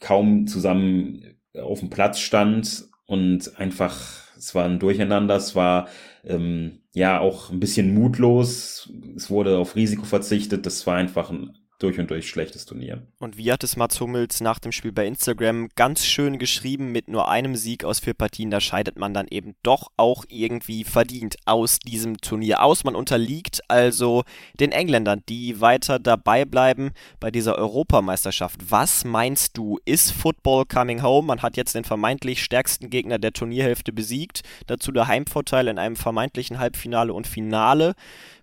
kaum 0.00 0.46
zusammen 0.46 1.36
auf 1.60 1.80
dem 1.80 1.90
Platz 1.90 2.20
stand 2.20 2.84
und 3.06 3.58
einfach 3.58 4.22
es 4.42 4.54
war 4.56 4.64
ein 4.64 4.80
Durcheinander, 4.80 5.36
es 5.36 5.54
war 5.54 5.88
ähm, 6.24 6.80
ja 6.94 7.20
auch 7.20 7.50
ein 7.50 7.60
bisschen 7.60 7.94
mutlos, 7.94 8.90
es 9.16 9.30
wurde 9.30 9.56
auf 9.56 9.76
Risiko 9.76 10.04
verzichtet, 10.04 10.66
das 10.66 10.84
war 10.86 10.96
einfach 10.96 11.30
ein 11.30 11.52
durch 11.82 11.98
und 11.98 12.10
durch 12.10 12.28
schlechtes 12.28 12.64
Turnier. 12.64 13.02
Und 13.18 13.36
wie 13.36 13.50
hat 13.50 13.64
es 13.64 13.76
Mats 13.76 14.00
Hummels 14.00 14.40
nach 14.40 14.58
dem 14.58 14.72
Spiel 14.72 14.92
bei 14.92 15.06
Instagram 15.06 15.68
ganz 15.74 16.04
schön 16.04 16.38
geschrieben, 16.38 16.92
mit 16.92 17.08
nur 17.08 17.28
einem 17.28 17.56
Sieg 17.56 17.84
aus 17.84 18.00
vier 18.00 18.14
Partien, 18.14 18.50
da 18.50 18.60
scheidet 18.60 18.98
man 18.98 19.14
dann 19.14 19.26
eben 19.28 19.54
doch 19.62 19.88
auch 19.96 20.24
irgendwie 20.28 20.84
verdient 20.84 21.36
aus 21.44 21.78
diesem 21.78 22.18
Turnier 22.18 22.62
aus. 22.62 22.84
Man 22.84 22.94
unterliegt 22.94 23.60
also 23.68 24.22
den 24.60 24.72
Engländern, 24.72 25.22
die 25.28 25.60
weiter 25.60 25.98
dabei 25.98 26.44
bleiben 26.44 26.92
bei 27.20 27.30
dieser 27.30 27.56
Europameisterschaft. 27.56 28.60
Was 28.70 29.04
meinst 29.04 29.56
du, 29.56 29.78
ist 29.84 30.12
Football 30.12 30.66
coming 30.66 31.02
home? 31.02 31.26
Man 31.26 31.42
hat 31.42 31.56
jetzt 31.56 31.74
den 31.74 31.84
vermeintlich 31.84 32.42
stärksten 32.42 32.90
Gegner 32.90 33.18
der 33.18 33.32
Turnierhälfte 33.32 33.92
besiegt, 33.92 34.42
dazu 34.66 34.92
der 34.92 35.08
Heimvorteil 35.08 35.68
in 35.68 35.78
einem 35.78 35.96
vermeintlichen 35.96 36.58
Halbfinale 36.58 37.12
und 37.12 37.26
Finale. 37.26 37.94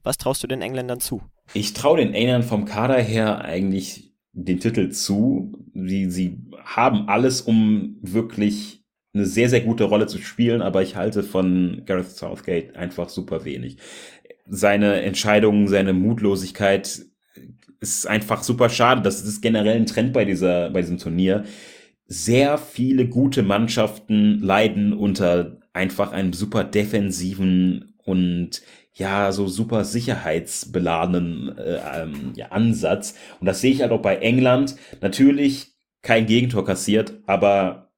Was 0.03 0.17
traust 0.17 0.43
du 0.43 0.47
den 0.47 0.61
Engländern 0.61 0.99
zu? 0.99 1.21
Ich 1.53 1.73
traue 1.73 1.97
den 1.97 2.13
Engländern 2.13 2.43
vom 2.43 2.65
Kader 2.65 3.01
her 3.01 3.43
eigentlich 3.43 4.13
den 4.33 4.59
Titel 4.59 4.89
zu. 4.89 5.53
Sie, 5.73 6.09
sie 6.09 6.37
haben 6.63 7.07
alles, 7.09 7.41
um 7.41 7.97
wirklich 8.01 8.83
eine 9.13 9.25
sehr, 9.25 9.49
sehr 9.49 9.61
gute 9.61 9.85
Rolle 9.85 10.07
zu 10.07 10.19
spielen, 10.19 10.61
aber 10.61 10.83
ich 10.83 10.95
halte 10.95 11.23
von 11.23 11.81
Gareth 11.85 12.11
Southgate 12.11 12.75
einfach 12.75 13.09
super 13.09 13.43
wenig. 13.43 13.77
Seine 14.47 15.01
Entscheidungen, 15.01 15.67
seine 15.67 15.93
Mutlosigkeit 15.93 17.01
ist 17.79 18.07
einfach 18.07 18.43
super 18.43 18.69
schade. 18.69 19.01
Das 19.01 19.21
ist 19.21 19.41
generell 19.41 19.75
ein 19.75 19.85
Trend 19.85 20.13
bei 20.13 20.25
dieser, 20.25 20.69
bei 20.69 20.81
diesem 20.81 20.97
Turnier. 20.97 21.45
Sehr 22.05 22.57
viele 22.57 23.07
gute 23.07 23.43
Mannschaften 23.43 24.39
leiden 24.39 24.93
unter 24.93 25.59
einfach 25.73 26.11
einem 26.11 26.33
super 26.33 26.63
defensiven 26.63 27.93
und 28.03 28.61
ja, 28.99 29.31
so 29.31 29.47
super 29.47 29.83
sicherheitsbeladenen 29.85 31.57
äh, 31.57 31.79
ähm, 32.01 32.33
ja, 32.35 32.47
Ansatz. 32.47 33.15
Und 33.39 33.47
das 33.47 33.61
sehe 33.61 33.71
ich 33.71 33.81
halt 33.81 33.91
auch 33.91 34.01
bei 34.01 34.17
England. 34.17 34.75
Natürlich 35.01 35.73
kein 36.01 36.25
Gegentor 36.25 36.65
kassiert, 36.65 37.13
aber 37.25 37.91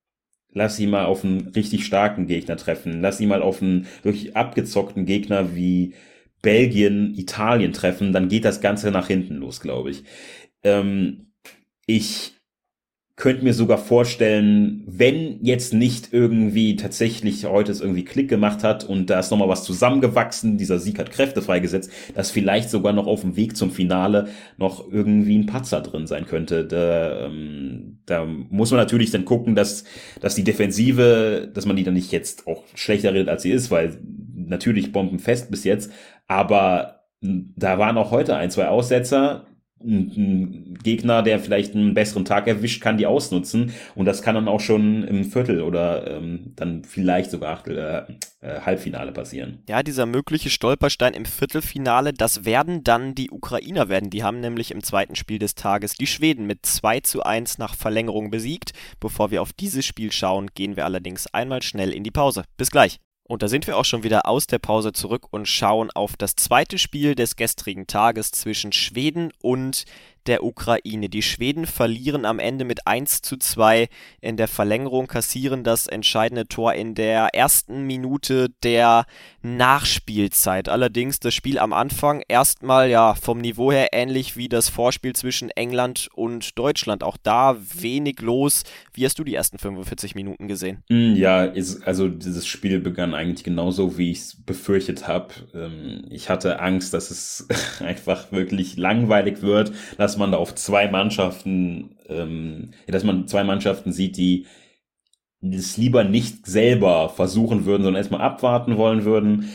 lass 0.54 0.78
sie 0.78 0.88
mal 0.88 1.06
auf 1.06 1.24
einen 1.24 1.48
richtig 1.50 1.86
starken 1.86 2.28
Gegner 2.28 2.58
treffen. 2.58 3.02
Lass 3.02 3.18
sie 3.18 3.26
mal 3.26 3.42
auf 3.42 3.62
einen 3.62 3.88
wirklich 4.04 4.36
abgezockten 4.36 5.06
Gegner 5.06 5.56
wie 5.56 5.94
Belgien, 6.42 7.14
Italien 7.16 7.74
treffen, 7.74 8.14
dann 8.14 8.28
geht 8.28 8.46
das 8.46 8.62
Ganze 8.62 8.92
nach 8.92 9.08
hinten 9.08 9.36
los, 9.36 9.62
glaube 9.62 9.92
ich. 9.92 10.04
Ähm, 10.64 11.34
ich 11.86 12.34
könnte 13.22 13.44
mir 13.44 13.54
sogar 13.54 13.78
vorstellen, 13.78 14.84
wenn 14.88 15.38
jetzt 15.44 15.76
nicht 15.76 16.12
irgendwie 16.12 16.76
tatsächlich 16.76 17.46
heute 17.46 17.72
es 17.72 17.80
irgendwie 17.80 18.04
Klick 18.04 18.28
gemacht 18.28 18.64
hat 18.64 18.84
und 18.84 19.12
da 19.12 19.20
ist 19.20 19.30
nochmal 19.30 19.48
was 19.48 19.64
zusammengewachsen, 19.64 20.58
dieser 20.58 20.80
Sieg 20.80 20.98
hat 20.98 21.12
Kräfte 21.12 21.44
freigesetzt, 21.44 21.92
dass 22.16 22.32
vielleicht 22.32 22.72
sogar 22.72 22.94
noch 22.94 23.06
auf 23.06 23.22
dem 23.22 23.36
Weg 23.36 23.56
zum 23.56 23.70
Finale 23.70 24.30
noch 24.58 24.92
irgendwie 24.92 25.38
ein 25.38 25.46
Patzer 25.46 25.82
drin 25.82 26.08
sein 26.08 26.26
könnte. 26.26 26.66
Da, 26.66 27.28
ähm, 27.28 28.00
da 28.08 28.26
muss 28.26 28.72
man 28.72 28.80
natürlich 28.80 29.12
dann 29.12 29.24
gucken, 29.24 29.54
dass, 29.54 29.84
dass 30.20 30.34
die 30.34 30.44
Defensive, 30.44 31.48
dass 31.54 31.68
man 31.68 31.76
die 31.76 31.84
dann 31.84 31.94
nicht 31.94 32.12
jetzt 32.12 32.48
auch 32.48 32.64
schlechter 32.74 33.14
redet, 33.14 33.30
als 33.30 33.44
sie 33.44 33.52
ist, 33.52 33.70
weil 33.70 34.00
natürlich 34.34 34.92
bombenfest 34.92 35.52
bis 35.52 35.64
jetzt, 35.64 35.92
aber 36.26 37.04
da 37.22 37.78
waren 37.78 38.00
auch 38.00 38.10
heute 38.10 38.36
ein, 38.36 38.50
zwei 38.50 38.68
Aussetzer, 38.68 39.46
ein 39.84 40.78
Gegner, 40.84 41.24
der 41.24 41.40
vielleicht 41.40 41.76
einen 41.76 41.94
besseren 41.94 42.26
Tag 42.26 42.48
erwischt, 42.48 42.82
kann 42.82 42.98
die 42.98 43.06
ausnutzen 43.06 43.72
und 43.96 44.06
das 44.06 44.22
kann 44.22 44.36
dann 44.36 44.48
auch 44.48 44.60
schon 44.60 45.04
im 45.04 45.24
Viertel 45.24 45.62
oder 45.62 46.10
ähm, 46.10 46.54
dann 46.56 46.84
vielleicht 46.84 47.32
sogar 47.32 47.54
Achtel, 47.54 47.78
äh, 47.78 48.14
äh, 48.42 48.62
Halbfinale 48.62 49.12
passieren. 49.12 49.60
Ja, 49.70 49.84
dieser 49.84 50.06
mögliche 50.06 50.50
Stolperstein 50.50 51.14
im 51.14 51.26
Viertelfinale, 51.26 52.14
das 52.14 52.46
werden 52.46 52.84
dann 52.84 53.16
die 53.16 53.30
Ukrainer 53.30 53.90
werden. 53.90 54.10
Die 54.10 54.24
haben 54.24 54.40
nämlich 54.40 54.72
im 54.72 54.84
zweiten 54.84 55.16
Spiel 55.16 55.40
des 55.40 55.56
Tages 55.56 55.94
die 55.94 56.08
Schweden 56.08 56.48
mit 56.48 56.66
2 56.66 57.02
zu 57.02 57.24
1 57.24 57.58
nach 57.58 57.76
Verlängerung 57.76 58.32
besiegt. 58.32 58.72
Bevor 59.00 59.32
wir 59.32 59.42
auf 59.42 59.54
dieses 59.54 59.86
Spiel 59.86 60.12
schauen, 60.12 60.48
gehen 60.54 60.76
wir 60.76 60.86
allerdings 60.86 61.28
einmal 61.28 61.62
schnell 61.62 61.92
in 61.92 62.04
die 62.04 62.12
Pause. 62.12 62.44
Bis 62.58 62.72
gleich. 62.72 63.00
Und 63.32 63.44
da 63.44 63.48
sind 63.48 63.66
wir 63.66 63.78
auch 63.78 63.86
schon 63.86 64.04
wieder 64.04 64.26
aus 64.26 64.46
der 64.46 64.60
Pause 64.60 64.92
zurück 64.92 65.28
und 65.32 65.48
schauen 65.48 65.90
auf 65.90 66.18
das 66.18 66.36
zweite 66.36 66.78
Spiel 66.78 67.16
des 67.16 67.38
gestrigen 67.38 67.88
Tages 67.88 68.32
zwischen 68.32 68.74
Schweden 68.74 69.32
und 69.42 69.86
der 70.26 70.44
Ukraine. 70.44 71.08
Die 71.08 71.22
Schweden 71.22 71.66
verlieren 71.66 72.26
am 72.26 72.40
Ende 72.40 72.66
mit 72.66 72.88
1 72.88 73.22
zu 73.22 73.38
2 73.38 73.88
in 74.20 74.36
der 74.36 74.50
Verlängerung, 74.50 75.08
kassieren 75.08 75.64
das 75.64 75.88
entscheidende 75.88 76.46
Tor 76.46 76.74
in 76.74 76.94
der 76.94 77.34
ersten 77.34 77.88
Minute 77.88 78.50
der 78.64 79.06
Nachspielzeit. 79.42 80.70
Allerdings 80.70 81.20
das 81.20 81.34
Spiel 81.34 81.58
am 81.58 81.74
Anfang 81.74 82.22
erstmal 82.28 82.90
ja 82.90 83.16
vom 83.16 83.40
Niveau 83.40 83.72
her 83.72 83.90
ähnlich 83.92 84.38
wie 84.38 84.48
das 84.48 84.70
Vorspiel 84.70 85.14
zwischen 85.14 85.50
England 85.50 86.10
und 86.14 86.58
Deutschland. 86.60 87.04
Auch 87.04 87.18
da 87.18 87.58
wenig 87.74 88.22
los. 88.22 88.64
Wie 88.94 89.04
hast 89.06 89.18
du 89.18 89.24
die 89.24 89.34
ersten 89.34 89.58
45 89.58 90.14
Minuten 90.14 90.48
gesehen? 90.48 90.84
Hm, 90.90 91.16
ja, 91.16 91.52
also 91.86 92.08
dieses 92.08 92.46
Spiel 92.46 92.80
begann 92.80 93.16
eigentlich 93.16 93.44
genauso, 93.44 93.98
wie 93.98 94.12
ich 94.12 94.20
es 94.20 94.36
befürchtet 94.46 95.08
habe. 95.08 95.30
Ähm, 95.56 96.04
ich 96.12 96.30
hatte 96.30 96.60
Angst, 96.60 96.94
dass 96.94 97.10
es 97.10 97.48
einfach 97.80 98.32
wirklich 98.32 98.78
langweilig 98.78 99.42
wird, 99.42 99.72
dass 99.98 100.12
dass 100.12 100.18
man 100.18 100.34
da 100.34 100.38
auf 100.40 100.56
zwei 100.56 100.90
Mannschaften, 100.90 101.96
ähm, 102.10 102.72
dass 102.86 103.06
man 103.06 103.30
zwei 103.30 103.46
Mannschaften 103.46 103.94
sieht, 103.94 104.18
die 104.18 104.46
das 105.42 105.78
lieber 105.78 106.04
nicht 106.04 106.46
selber 106.46 107.10
versuchen 107.10 107.66
würden, 107.66 107.84
sondern 107.84 108.00
erstmal 108.00 108.22
abwarten 108.22 108.78
wollen 108.78 109.06
würden. 109.06 109.50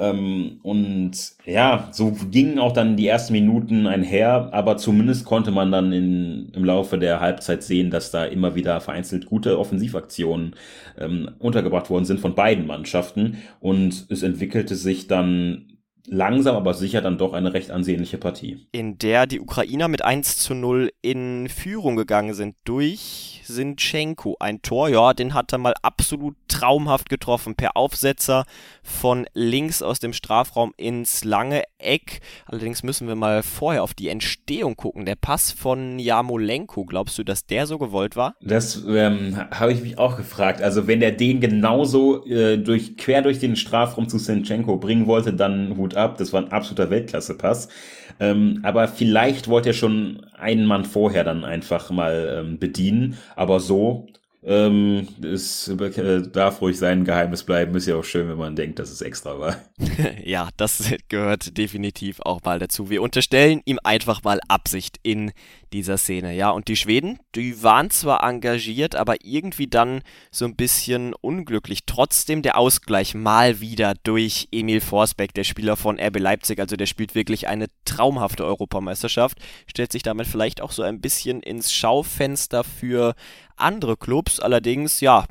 Ähm, 0.00 0.60
und 0.62 1.12
ja, 1.44 1.88
so 1.92 2.12
gingen 2.30 2.58
auch 2.58 2.72
dann 2.72 2.96
die 2.96 3.06
ersten 3.06 3.34
Minuten 3.34 3.86
einher, 3.86 4.48
aber 4.52 4.78
zumindest 4.78 5.26
konnte 5.26 5.50
man 5.50 5.70
dann 5.70 5.92
in, 5.92 6.50
im 6.54 6.64
Laufe 6.64 6.98
der 6.98 7.20
Halbzeit 7.20 7.62
sehen, 7.62 7.90
dass 7.90 8.10
da 8.10 8.24
immer 8.24 8.54
wieder 8.54 8.80
vereinzelt 8.80 9.26
gute 9.26 9.58
Offensivaktionen 9.58 10.56
ähm, 10.98 11.30
untergebracht 11.38 11.90
worden 11.90 12.06
sind 12.06 12.18
von 12.18 12.34
beiden 12.34 12.66
Mannschaften. 12.66 13.38
Und 13.60 14.06
es 14.08 14.22
entwickelte 14.22 14.74
sich 14.74 15.06
dann 15.06 15.69
langsam, 16.06 16.56
aber 16.56 16.74
sicher 16.74 17.00
dann 17.00 17.18
doch 17.18 17.32
eine 17.32 17.52
recht 17.52 17.70
ansehnliche 17.70 18.18
Partie. 18.18 18.66
In 18.72 18.98
der 18.98 19.26
die 19.26 19.40
Ukrainer 19.40 19.88
mit 19.88 20.04
1 20.04 20.38
zu 20.38 20.54
0 20.54 20.90
in 21.02 21.48
Führung 21.48 21.96
gegangen 21.96 22.34
sind 22.34 22.56
durch 22.64 23.42
Sinchenko. 23.50 24.36
Ein 24.40 24.62
Tor, 24.62 24.88
ja, 24.88 25.12
den 25.12 25.34
hat 25.34 25.52
er 25.52 25.58
mal 25.58 25.74
absolut 25.82 26.36
traumhaft 26.48 27.08
getroffen. 27.08 27.54
Per 27.54 27.76
Aufsetzer 27.76 28.44
von 28.82 29.26
links 29.34 29.82
aus 29.82 29.98
dem 29.98 30.12
Strafraum 30.12 30.72
ins 30.76 31.24
lange 31.24 31.64
Eck. 31.78 32.20
Allerdings 32.46 32.82
müssen 32.82 33.08
wir 33.08 33.14
mal 33.14 33.42
vorher 33.42 33.82
auf 33.82 33.94
die 33.94 34.08
Entstehung 34.08 34.76
gucken. 34.76 35.04
Der 35.04 35.16
Pass 35.16 35.52
von 35.52 35.98
Jamolenko, 35.98 36.84
glaubst 36.84 37.18
du, 37.18 37.24
dass 37.24 37.46
der 37.46 37.66
so 37.66 37.78
gewollt 37.78 38.16
war? 38.16 38.34
Das 38.40 38.84
ähm, 38.86 39.36
habe 39.50 39.72
ich 39.72 39.82
mich 39.82 39.98
auch 39.98 40.16
gefragt. 40.16 40.62
Also 40.62 40.86
wenn 40.86 41.00
der 41.00 41.12
den 41.12 41.40
genauso 41.40 42.24
äh, 42.26 42.58
durch, 42.58 42.96
quer 42.96 43.22
durch 43.22 43.38
den 43.38 43.56
Strafraum 43.56 44.08
zu 44.08 44.18
Sinchenko 44.18 44.76
bringen 44.76 45.06
wollte, 45.06 45.32
dann 45.32 45.76
Hut 45.90 45.96
ab. 45.96 46.18
Das 46.18 46.32
war 46.32 46.42
ein 46.42 46.52
absoluter 46.52 46.90
Weltklasse-Pass. 46.90 47.68
Ähm, 48.18 48.60
aber 48.62 48.88
vielleicht 48.88 49.48
wollte 49.48 49.70
er 49.70 49.74
schon 49.74 50.26
einen 50.38 50.66
Mann 50.66 50.84
vorher 50.84 51.24
dann 51.24 51.44
einfach 51.44 51.90
mal 51.90 52.44
ähm, 52.44 52.58
bedienen. 52.58 53.18
Aber 53.36 53.60
so 53.60 54.06
Ähm, 54.42 55.06
es 55.22 55.68
äh, 55.68 56.22
darf 56.22 56.62
ruhig 56.62 56.78
sein 56.78 57.04
Geheimnis 57.04 57.44
bleiben. 57.44 57.74
Ist 57.74 57.86
ja 57.86 57.96
auch 57.96 58.04
schön, 58.04 58.26
wenn 58.28 58.38
man 58.38 58.56
denkt, 58.56 58.78
dass 58.78 58.90
es 58.90 59.02
extra 59.02 59.38
war. 59.38 59.56
ja, 60.24 60.48
das 60.56 60.82
gehört 61.08 61.58
definitiv 61.58 62.20
auch 62.20 62.42
mal 62.42 62.58
dazu. 62.58 62.88
Wir 62.88 63.02
unterstellen 63.02 63.60
ihm 63.66 63.78
einfach 63.84 64.22
mal 64.22 64.40
Absicht 64.48 64.98
in 65.02 65.32
dieser 65.74 65.98
Szene. 65.98 66.34
Ja, 66.34 66.50
und 66.50 66.68
die 66.68 66.76
Schweden, 66.76 67.18
die 67.34 67.62
waren 67.62 67.90
zwar 67.90 68.24
engagiert, 68.24 68.96
aber 68.96 69.16
irgendwie 69.22 69.66
dann 69.66 70.00
so 70.30 70.46
ein 70.46 70.56
bisschen 70.56 71.12
unglücklich. 71.20 71.80
Trotzdem 71.84 72.40
der 72.40 72.56
Ausgleich 72.56 73.14
mal 73.14 73.60
wieder 73.60 73.92
durch 74.04 74.48
Emil 74.52 74.80
Forsbeck, 74.80 75.34
der 75.34 75.44
Spieler 75.44 75.76
von 75.76 76.00
RB 76.00 76.18
Leipzig. 76.18 76.60
Also 76.60 76.76
der 76.76 76.86
spielt 76.86 77.14
wirklich 77.14 77.46
eine 77.46 77.66
traumhafte 77.84 78.46
Europameisterschaft. 78.46 79.38
Stellt 79.66 79.92
sich 79.92 80.02
damit 80.02 80.26
vielleicht 80.26 80.62
auch 80.62 80.72
so 80.72 80.82
ein 80.82 81.02
bisschen 81.02 81.42
ins 81.42 81.72
Schaufenster 81.72 82.64
für 82.64 83.14
andere 83.60 83.96
Clubs. 83.96 84.40
Allerdings, 84.40 85.00
ja, 85.00 85.24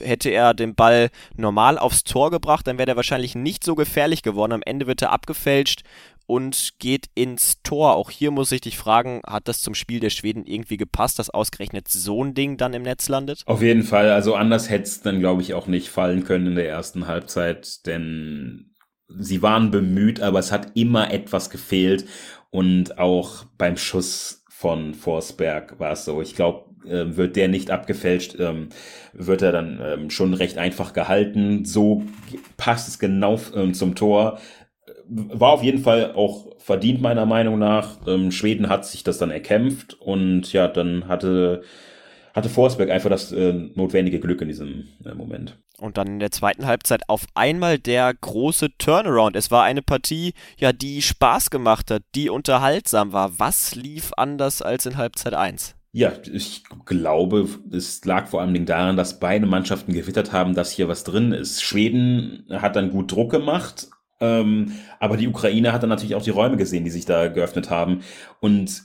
hätte 0.00 0.30
er 0.30 0.54
den 0.54 0.74
Ball 0.74 1.10
normal 1.36 1.78
aufs 1.78 2.04
Tor 2.04 2.30
gebracht, 2.30 2.66
dann 2.66 2.78
wäre 2.78 2.90
er 2.90 2.96
wahrscheinlich 2.96 3.34
nicht 3.34 3.64
so 3.64 3.74
gefährlich 3.74 4.22
geworden. 4.22 4.52
Am 4.52 4.62
Ende 4.64 4.86
wird 4.86 5.02
er 5.02 5.12
abgefälscht 5.12 5.82
und 6.26 6.74
geht 6.78 7.06
ins 7.14 7.62
Tor. 7.62 7.96
Auch 7.96 8.10
hier 8.10 8.30
muss 8.30 8.52
ich 8.52 8.62
dich 8.62 8.78
fragen, 8.78 9.20
hat 9.26 9.48
das 9.48 9.60
zum 9.60 9.74
Spiel 9.74 10.00
der 10.00 10.10
Schweden 10.10 10.46
irgendwie 10.46 10.76
gepasst, 10.76 11.18
dass 11.18 11.30
ausgerechnet 11.30 11.88
so 11.88 12.24
ein 12.24 12.34
Ding 12.34 12.56
dann 12.56 12.74
im 12.74 12.82
Netz 12.82 13.08
landet? 13.08 13.42
Auf 13.46 13.62
jeden 13.62 13.82
Fall. 13.82 14.10
Also 14.10 14.34
anders 14.34 14.70
hätte 14.70 14.84
es 14.84 15.02
dann, 15.02 15.20
glaube 15.20 15.42
ich, 15.42 15.54
auch 15.54 15.66
nicht 15.66 15.88
fallen 15.88 16.24
können 16.24 16.48
in 16.48 16.54
der 16.54 16.68
ersten 16.68 17.06
Halbzeit, 17.06 17.86
denn 17.86 18.74
sie 19.08 19.42
waren 19.42 19.70
bemüht, 19.70 20.20
aber 20.20 20.38
es 20.38 20.52
hat 20.52 20.72
immer 20.74 21.12
etwas 21.12 21.50
gefehlt. 21.50 22.06
Und 22.50 22.98
auch 22.98 23.44
beim 23.58 23.76
Schuss 23.76 24.44
von 24.48 24.94
Forsberg 24.94 25.78
war 25.80 25.92
es 25.92 26.04
so. 26.04 26.22
Ich 26.22 26.34
glaube, 26.36 26.71
äh, 26.86 27.16
wird 27.16 27.36
der 27.36 27.48
nicht 27.48 27.70
abgefälscht, 27.70 28.36
ähm, 28.38 28.68
wird 29.12 29.42
er 29.42 29.52
dann 29.52 29.80
ähm, 29.82 30.10
schon 30.10 30.34
recht 30.34 30.58
einfach 30.58 30.92
gehalten. 30.92 31.64
So 31.64 32.04
passt 32.56 32.88
es 32.88 32.98
genau 32.98 33.38
ähm, 33.54 33.74
zum 33.74 33.94
Tor. 33.94 34.38
War 35.08 35.50
auf 35.50 35.62
jeden 35.62 35.82
Fall 35.82 36.12
auch 36.12 36.52
verdient, 36.58 37.02
meiner 37.02 37.26
Meinung 37.26 37.58
nach. 37.58 37.98
Ähm, 38.06 38.30
Schweden 38.30 38.68
hat 38.68 38.86
sich 38.86 39.04
das 39.04 39.18
dann 39.18 39.30
erkämpft 39.30 39.94
und 40.00 40.52
ja, 40.52 40.68
dann 40.68 41.08
hatte, 41.08 41.62
hatte 42.34 42.48
Forsberg 42.48 42.90
einfach 42.90 43.10
das 43.10 43.32
äh, 43.32 43.52
notwendige 43.52 44.20
Glück 44.20 44.40
in 44.40 44.48
diesem 44.48 44.88
äh, 45.04 45.14
Moment. 45.14 45.58
Und 45.78 45.98
dann 45.98 46.06
in 46.06 46.18
der 46.20 46.30
zweiten 46.30 46.66
Halbzeit 46.66 47.08
auf 47.08 47.26
einmal 47.34 47.78
der 47.78 48.14
große 48.14 48.76
Turnaround. 48.78 49.34
Es 49.34 49.50
war 49.50 49.64
eine 49.64 49.82
Partie, 49.82 50.32
ja, 50.56 50.72
die 50.72 51.02
Spaß 51.02 51.50
gemacht 51.50 51.90
hat, 51.90 52.04
die 52.14 52.30
unterhaltsam 52.30 53.12
war. 53.12 53.38
Was 53.38 53.74
lief 53.74 54.12
anders 54.16 54.62
als 54.62 54.86
in 54.86 54.96
Halbzeit 54.96 55.34
1? 55.34 55.74
Ja, 55.94 56.12
ich 56.32 56.64
glaube, 56.86 57.46
es 57.70 58.02
lag 58.06 58.26
vor 58.28 58.40
Dingen 58.54 58.64
daran, 58.64 58.96
dass 58.96 59.20
beide 59.20 59.44
Mannschaften 59.44 59.92
gewittert 59.92 60.32
haben, 60.32 60.54
dass 60.54 60.70
hier 60.72 60.88
was 60.88 61.04
drin 61.04 61.32
ist. 61.32 61.62
Schweden 61.62 62.46
hat 62.50 62.76
dann 62.76 62.90
gut 62.90 63.12
Druck 63.12 63.30
gemacht, 63.30 63.88
ähm, 64.18 64.72
aber 65.00 65.18
die 65.18 65.28
Ukraine 65.28 65.72
hat 65.72 65.82
dann 65.82 65.90
natürlich 65.90 66.14
auch 66.14 66.22
die 66.22 66.30
Räume 66.30 66.56
gesehen, 66.56 66.84
die 66.84 66.90
sich 66.90 67.04
da 67.04 67.28
geöffnet 67.28 67.68
haben. 67.68 68.00
Und 68.40 68.84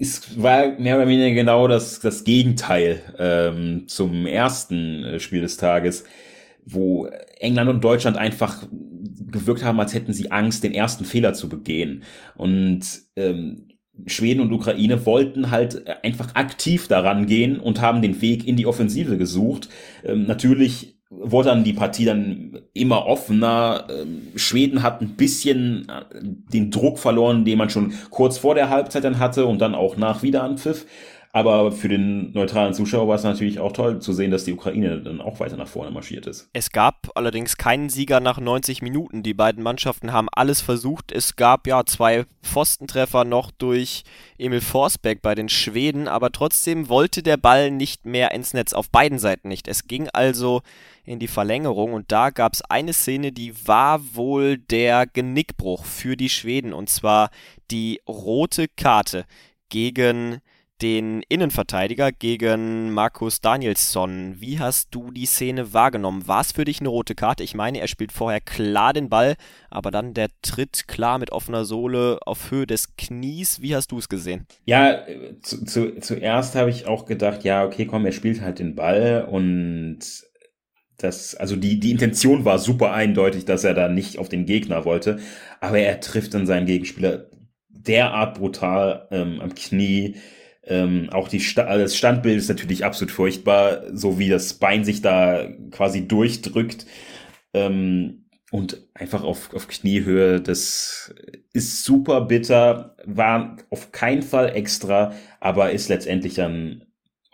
es 0.00 0.40
war 0.40 0.78
mehr 0.78 0.96
oder 0.96 1.08
weniger 1.08 1.34
genau 1.34 1.66
das, 1.66 1.98
das 1.98 2.22
Gegenteil 2.22 3.00
ähm, 3.18 3.88
zum 3.88 4.24
ersten 4.24 5.02
äh, 5.02 5.20
Spiel 5.20 5.40
des 5.40 5.56
Tages, 5.56 6.04
wo 6.64 7.06
England 7.40 7.68
und 7.68 7.82
Deutschland 7.82 8.16
einfach 8.16 8.64
gewirkt 8.70 9.64
haben, 9.64 9.80
als 9.80 9.92
hätten 9.94 10.12
sie 10.12 10.30
Angst, 10.30 10.62
den 10.62 10.72
ersten 10.72 11.04
Fehler 11.04 11.34
zu 11.34 11.48
begehen. 11.48 12.04
Und 12.36 12.84
ähm, 13.16 13.68
Schweden 14.06 14.40
und 14.40 14.52
Ukraine 14.52 15.06
wollten 15.06 15.50
halt 15.50 15.86
einfach 16.04 16.34
aktiv 16.34 16.88
daran 16.88 17.26
gehen 17.26 17.60
und 17.60 17.80
haben 17.80 18.02
den 18.02 18.20
Weg 18.20 18.46
in 18.46 18.56
die 18.56 18.66
Offensive 18.66 19.16
gesucht. 19.16 19.68
Ähm, 20.04 20.26
natürlich 20.26 20.94
wurde 21.10 21.50
dann 21.50 21.64
die 21.64 21.72
Partie 21.72 22.04
dann 22.04 22.58
immer 22.72 23.06
offener. 23.06 23.86
Ähm, 23.90 24.22
Schweden 24.36 24.82
hat 24.82 25.00
ein 25.00 25.10
bisschen 25.10 25.88
äh, 25.88 26.02
den 26.52 26.70
Druck 26.70 26.98
verloren, 26.98 27.44
den 27.44 27.58
man 27.58 27.70
schon 27.70 27.92
kurz 28.10 28.38
vor 28.38 28.54
der 28.54 28.68
Halbzeit 28.68 29.04
dann 29.04 29.18
hatte 29.18 29.46
und 29.46 29.60
dann 29.60 29.74
auch 29.74 29.96
nach 29.96 30.22
Wiederanpfiff. 30.22 30.86
Aber 31.34 31.72
für 31.72 31.88
den 31.88 32.30
neutralen 32.30 32.74
Zuschauer 32.74 33.08
war 33.08 33.16
es 33.16 33.24
natürlich 33.24 33.58
auch 33.58 33.72
toll 33.72 33.98
zu 33.98 34.12
sehen, 34.12 34.30
dass 34.30 34.44
die 34.44 34.52
Ukraine 34.52 35.00
dann 35.00 35.20
auch 35.20 35.40
weiter 35.40 35.56
nach 35.56 35.66
vorne 35.66 35.90
marschiert 35.90 36.28
ist. 36.28 36.48
Es 36.52 36.70
gab 36.70 37.10
allerdings 37.16 37.56
keinen 37.56 37.88
Sieger 37.88 38.20
nach 38.20 38.38
90 38.38 38.82
Minuten. 38.82 39.24
Die 39.24 39.34
beiden 39.34 39.60
Mannschaften 39.64 40.12
haben 40.12 40.28
alles 40.30 40.60
versucht. 40.60 41.10
Es 41.10 41.34
gab 41.34 41.66
ja 41.66 41.84
zwei 41.86 42.24
Pfostentreffer 42.44 43.24
noch 43.24 43.50
durch 43.50 44.04
Emil 44.38 44.60
Forsberg 44.60 45.22
bei 45.22 45.34
den 45.34 45.48
Schweden, 45.48 46.06
aber 46.06 46.30
trotzdem 46.30 46.88
wollte 46.88 47.24
der 47.24 47.36
Ball 47.36 47.72
nicht 47.72 48.06
mehr 48.06 48.30
ins 48.30 48.54
Netz, 48.54 48.72
auf 48.72 48.88
beiden 48.88 49.18
Seiten 49.18 49.48
nicht. 49.48 49.66
Es 49.66 49.88
ging 49.88 50.08
also 50.10 50.62
in 51.02 51.18
die 51.18 51.26
Verlängerung 51.26 51.94
und 51.94 52.12
da 52.12 52.30
gab 52.30 52.52
es 52.52 52.62
eine 52.62 52.92
Szene, 52.92 53.32
die 53.32 53.66
war 53.66 54.14
wohl 54.14 54.58
der 54.58 55.08
Genickbruch 55.08 55.84
für 55.84 56.16
die 56.16 56.28
Schweden 56.28 56.72
und 56.72 56.90
zwar 56.90 57.30
die 57.72 58.00
rote 58.06 58.68
Karte 58.68 59.24
gegen 59.68 60.40
den 60.82 61.22
Innenverteidiger 61.28 62.10
gegen 62.12 62.92
Markus 62.92 63.40
Danielsson. 63.40 64.36
Wie 64.38 64.58
hast 64.58 64.88
du 64.94 65.10
die 65.10 65.26
Szene 65.26 65.72
wahrgenommen? 65.72 66.26
War 66.26 66.40
es 66.40 66.52
für 66.52 66.64
dich 66.64 66.80
eine 66.80 66.88
rote 66.88 67.14
Karte? 67.14 67.42
Ich 67.44 67.54
meine, 67.54 67.80
er 67.80 67.88
spielt 67.88 68.12
vorher 68.12 68.40
klar 68.40 68.92
den 68.92 69.08
Ball, 69.08 69.36
aber 69.70 69.90
dann 69.90 70.14
der 70.14 70.28
Tritt 70.42 70.88
klar 70.88 71.18
mit 71.18 71.32
offener 71.32 71.64
Sohle 71.64 72.18
auf 72.26 72.50
Höhe 72.50 72.66
des 72.66 72.96
Knies. 72.96 73.62
Wie 73.62 73.74
hast 73.74 73.92
du 73.92 73.98
es 73.98 74.08
gesehen? 74.08 74.46
Ja, 74.64 75.04
zu, 75.42 75.64
zu, 75.64 76.00
zuerst 76.00 76.54
habe 76.56 76.70
ich 76.70 76.86
auch 76.86 77.06
gedacht, 77.06 77.44
ja, 77.44 77.64
okay, 77.64 77.86
komm, 77.86 78.04
er 78.04 78.12
spielt 78.12 78.40
halt 78.40 78.58
den 78.58 78.74
Ball 78.74 79.26
und 79.30 80.00
das, 80.98 81.34
also 81.34 81.56
die, 81.56 81.80
die 81.80 81.90
Intention 81.90 82.44
war 82.44 82.58
super 82.58 82.92
eindeutig, 82.92 83.44
dass 83.44 83.64
er 83.64 83.74
da 83.74 83.88
nicht 83.88 84.18
auf 84.18 84.28
den 84.28 84.46
Gegner 84.46 84.84
wollte, 84.84 85.18
aber 85.60 85.78
er 85.78 86.00
trifft 86.00 86.34
dann 86.34 86.46
seinen 86.46 86.66
Gegenspieler 86.66 87.26
derart 87.68 88.38
brutal 88.38 89.08
ähm, 89.10 89.40
am 89.40 89.54
Knie 89.54 90.16
ähm, 90.66 91.10
auch 91.10 91.28
die 91.28 91.40
Sta 91.40 91.64
also 91.64 91.82
das 91.82 91.96
Standbild 91.96 92.38
ist 92.38 92.48
natürlich 92.48 92.84
absolut 92.84 93.12
furchtbar, 93.12 93.84
so 93.92 94.18
wie 94.18 94.28
das 94.28 94.54
Bein 94.54 94.84
sich 94.84 95.02
da 95.02 95.48
quasi 95.70 96.08
durchdrückt. 96.08 96.86
Ähm, 97.52 98.20
und 98.50 98.86
einfach 98.94 99.24
auf, 99.24 99.52
auf 99.52 99.66
Kniehöhe, 99.66 100.40
das 100.40 101.12
ist 101.52 101.82
super 101.82 102.20
bitter, 102.20 102.96
war 103.04 103.56
auf 103.70 103.90
keinen 103.90 104.22
Fall 104.22 104.54
extra, 104.54 105.12
aber 105.40 105.72
ist 105.72 105.88
letztendlich 105.88 106.34
dann 106.34 106.84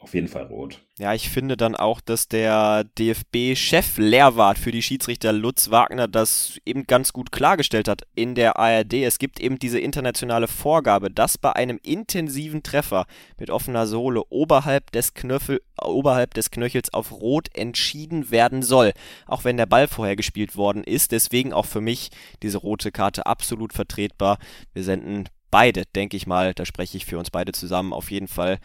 auf 0.01 0.15
jeden 0.15 0.29
Fall 0.29 0.47
rot. 0.47 0.81
Ja, 0.99 1.13
ich 1.13 1.29
finde 1.29 1.59
dann 1.59 1.77
auch, 1.77 2.01
dass 2.01 2.27
der 2.27 2.85
DFB-Chef 2.99 3.99
Lehrwart 3.99 4.59
für 4.59 4.71
die 4.71 4.83
Schiedsrichter 4.83 5.33
Lutz 5.33 5.71
Wagner 5.71 6.09
das 6.09 6.59
eben 6.65 6.87
ganz 6.87 7.13
gut 7.13 7.31
klargestellt 7.33 7.87
hat 7.87 8.03
in 8.15 8.35
der 8.35 8.59
ARD. 8.59 8.95
Es 8.95 9.19
gibt 9.19 9.41
eben 9.41 9.59
diese 9.59 9.79
internationale 9.79 10.49
Vorgabe, 10.49 11.11
dass 11.11 11.37
bei 11.37 11.53
einem 11.53 11.79
intensiven 11.83 12.63
Treffer 12.63 13.07
mit 13.39 13.51
offener 13.51 13.87
Sohle 13.87 14.23
oberhalb 14.31 14.91
des, 14.93 15.13
Knöchel, 15.13 15.61
oberhalb 15.83 16.33
des 16.33 16.51
Knöchels 16.51 16.95
auf 16.95 17.13
Rot 17.13 17.55
entschieden 17.55 18.31
werden 18.31 18.63
soll. 18.63 18.93
Auch 19.27 19.45
wenn 19.45 19.59
der 19.59 19.67
Ball 19.67 19.87
vorher 19.87 20.17
gespielt 20.17 20.57
worden 20.57 20.83
ist. 20.83 21.13
Deswegen 21.13 21.53
auch 21.53 21.67
für 21.67 21.83
mich 21.83 22.11
diese 22.43 22.59
rote 22.59 22.91
Karte 22.91 23.27
absolut 23.27 23.75
vertretbar. 23.75 24.39
Wir 24.73 24.83
senden 24.83 25.29
beide, 25.51 25.85
denke 25.95 26.17
ich 26.17 26.27
mal, 26.27 26.55
da 26.55 26.65
spreche 26.65 26.97
ich 26.97 27.07
für 27.07 27.19
uns 27.19 27.31
beide 27.31 27.53
zusammen, 27.53 27.93
auf 27.93 28.11
jeden 28.11 28.29
Fall 28.29 28.59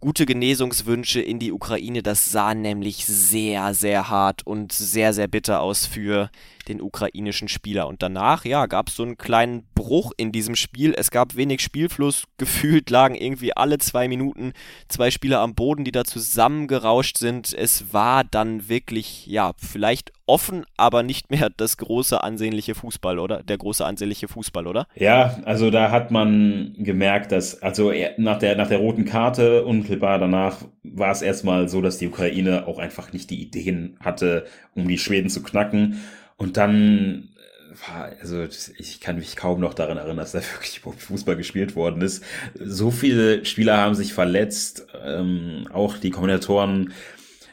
gute 0.00 0.26
Genesungswünsche 0.26 1.20
in 1.20 1.38
die 1.38 1.52
Ukraine. 1.52 2.02
Das 2.02 2.30
sah 2.30 2.54
nämlich 2.54 3.06
sehr, 3.06 3.74
sehr 3.74 4.08
hart 4.08 4.46
und 4.46 4.72
sehr, 4.72 5.12
sehr 5.12 5.28
bitter 5.28 5.60
aus 5.60 5.86
für 5.86 6.30
den 6.64 6.80
ukrainischen 6.80 7.48
Spieler. 7.48 7.86
Und 7.88 8.02
danach, 8.02 8.44
ja, 8.44 8.66
gab 8.66 8.88
es 8.88 8.96
so 8.96 9.02
einen 9.02 9.16
kleinen 9.16 9.66
Bruch 9.74 10.12
in 10.16 10.32
diesem 10.32 10.56
Spiel. 10.56 10.94
Es 10.96 11.10
gab 11.10 11.36
wenig 11.36 11.60
Spielfluss. 11.60 12.24
Gefühlt 12.38 12.90
lagen 12.90 13.14
irgendwie 13.14 13.56
alle 13.56 13.78
zwei 13.78 14.08
Minuten 14.08 14.52
zwei 14.88 15.10
Spieler 15.10 15.40
am 15.40 15.54
Boden, 15.54 15.84
die 15.84 15.92
da 15.92 16.04
zusammengerauscht 16.04 17.18
sind. 17.18 17.52
Es 17.52 17.92
war 17.92 18.24
dann 18.24 18.68
wirklich, 18.68 19.26
ja, 19.26 19.52
vielleicht 19.56 20.12
offen, 20.26 20.64
aber 20.76 21.02
nicht 21.02 21.30
mehr 21.30 21.50
das 21.56 21.76
große 21.76 22.22
ansehnliche 22.22 22.74
Fußball, 22.74 23.18
oder? 23.18 23.42
Der 23.42 23.58
große 23.58 23.84
ansehnliche 23.84 24.28
Fußball, 24.28 24.66
oder? 24.66 24.86
Ja, 24.94 25.40
also 25.44 25.70
da 25.70 25.90
hat 25.90 26.10
man 26.10 26.74
gemerkt, 26.78 27.32
dass, 27.32 27.60
also 27.62 27.92
nach 28.16 28.38
der, 28.38 28.56
nach 28.56 28.68
der 28.68 28.78
roten 28.78 29.04
Karte 29.04 29.64
unmittelbar 29.64 30.18
danach 30.18 30.58
war 30.82 31.10
es 31.10 31.22
erstmal 31.22 31.68
so, 31.68 31.80
dass 31.80 31.98
die 31.98 32.08
Ukraine 32.08 32.66
auch 32.66 32.78
einfach 32.78 33.12
nicht 33.12 33.30
die 33.30 33.42
Ideen 33.42 33.96
hatte, 34.00 34.46
um 34.74 34.88
die 34.88 34.98
Schweden 34.98 35.28
zu 35.28 35.42
knacken. 35.42 36.00
Und 36.36 36.56
dann 36.56 37.28
äh, 37.36 37.88
war, 37.88 38.12
also 38.20 38.44
ich 38.78 39.00
kann 39.00 39.16
mich 39.16 39.36
kaum 39.36 39.60
noch 39.60 39.74
daran 39.74 39.98
erinnern, 39.98 40.16
dass 40.18 40.32
da 40.32 40.40
wirklich 40.54 40.80
Fußball 40.80 41.36
gespielt 41.36 41.76
worden 41.76 42.02
ist. 42.02 42.24
So 42.54 42.90
viele 42.90 43.44
Spieler 43.44 43.76
haben 43.78 43.94
sich 43.94 44.12
verletzt, 44.14 44.86
ähm, 45.04 45.68
auch 45.72 45.96
die 45.98 46.10
Kombinatoren 46.10 46.92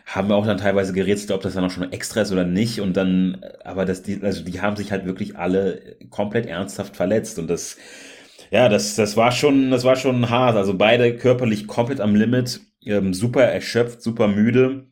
haben 0.09 0.31
auch 0.31 0.45
dann 0.45 0.57
teilweise 0.57 0.91
gerätselt, 0.91 1.31
ob 1.31 1.41
das 1.41 1.53
dann 1.53 1.63
auch 1.63 1.71
schon 1.71 1.91
extra 1.91 2.21
ist 2.21 2.31
oder 2.31 2.43
nicht. 2.43 2.81
Und 2.81 2.97
dann, 2.97 3.45
aber 3.63 3.85
das, 3.85 4.01
die, 4.01 4.19
also 4.23 4.43
die 4.43 4.59
haben 4.59 4.75
sich 4.75 4.91
halt 4.91 5.05
wirklich 5.05 5.37
alle 5.37 5.97
komplett 6.09 6.47
ernsthaft 6.47 6.95
verletzt. 6.95 7.37
Und 7.37 7.47
das, 7.47 7.77
ja, 8.51 8.69
das, 8.69 8.95
das 8.95 9.15
war 9.17 9.31
schon, 9.31 9.69
das 9.69 9.83
war 9.83 9.95
schon 9.95 10.29
hart. 10.29 10.55
Also 10.55 10.75
beide 10.75 11.15
körperlich 11.15 11.67
komplett 11.67 12.01
am 12.01 12.15
Limit, 12.15 12.61
ähm, 12.85 13.13
super 13.13 13.43
erschöpft, 13.43 14.01
super 14.01 14.27
müde. 14.27 14.85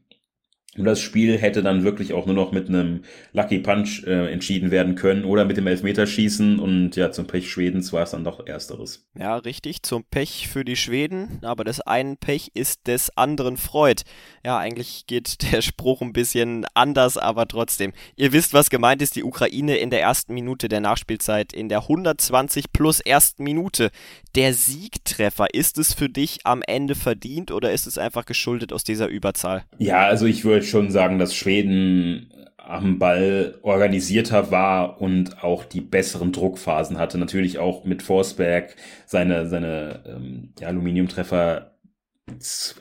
Und 0.77 0.85
das 0.85 1.01
Spiel 1.01 1.37
hätte 1.37 1.63
dann 1.63 1.83
wirklich 1.83 2.13
auch 2.13 2.25
nur 2.25 2.35
noch 2.35 2.51
mit 2.51 2.69
einem 2.69 3.01
Lucky 3.33 3.59
Punch 3.59 4.03
äh, 4.05 4.31
entschieden 4.31 4.71
werden 4.71 4.95
können 4.95 5.25
oder 5.25 5.45
mit 5.45 5.57
dem 5.57 5.67
Elfmeterschießen. 5.67 6.59
Und 6.59 6.95
ja, 6.95 7.11
zum 7.11 7.27
Pech 7.27 7.51
Schwedens 7.51 7.91
war 7.93 8.03
es 8.03 8.11
dann 8.11 8.23
doch 8.23 8.45
ersteres. 8.45 9.07
Ja, 9.17 9.37
richtig, 9.37 9.83
zum 9.83 10.03
Pech 10.03 10.47
für 10.47 10.63
die 10.63 10.75
Schweden. 10.75 11.39
Aber 11.41 11.63
des 11.63 11.81
einen 11.81 12.17
Pech 12.17 12.51
ist 12.53 12.87
des 12.87 13.15
anderen 13.17 13.57
Freud. 13.57 14.03
Ja, 14.45 14.57
eigentlich 14.57 15.05
geht 15.07 15.41
der 15.51 15.61
Spruch 15.61 16.01
ein 16.01 16.13
bisschen 16.13 16.65
anders, 16.73 17.17
aber 17.17 17.47
trotzdem. 17.47 17.93
Ihr 18.15 18.31
wisst, 18.33 18.53
was 18.53 18.69
gemeint 18.69 19.01
ist. 19.01 19.15
Die 19.15 19.23
Ukraine 19.23 19.77
in 19.77 19.89
der 19.89 20.01
ersten 20.01 20.33
Minute 20.33 20.67
der 20.67 20.81
Nachspielzeit, 20.81 21.53
in 21.53 21.69
der 21.69 21.81
120 21.81 22.71
plus 22.71 22.99
ersten 22.99 23.43
Minute. 23.43 23.89
Der 24.35 24.53
Siegtreffer, 24.53 25.47
ist 25.53 25.77
es 25.77 25.93
für 25.93 26.09
dich 26.09 26.39
am 26.43 26.61
Ende 26.61 26.93
verdient 26.93 27.51
oder 27.51 27.71
ist 27.71 27.87
es 27.87 27.97
einfach 27.97 28.25
geschuldet 28.25 28.71
aus 28.71 28.83
dieser 28.83 29.07
Überzahl? 29.07 29.63
Ja, 29.79 30.05
also 30.05 30.25
ich 30.25 30.45
würde 30.45 30.63
schon 30.69 30.91
sagen, 30.91 31.19
dass 31.19 31.35
Schweden 31.35 32.31
am 32.67 32.99
Ball 32.99 33.55
organisierter 33.61 34.51
war 34.51 35.01
und 35.01 35.41
auch 35.43 35.63
die 35.63 35.81
besseren 35.81 36.33
Druckphasen 36.33 36.97
hatte. 36.97 37.17
Natürlich 37.17 37.59
auch 37.59 37.85
mit 37.85 38.03
Forsberg 38.03 38.75
seine, 39.05 39.47
seine 39.47 40.03
ähm, 40.05 40.53
ja, 40.59 40.67
Aluminiumtreffer 40.67 41.71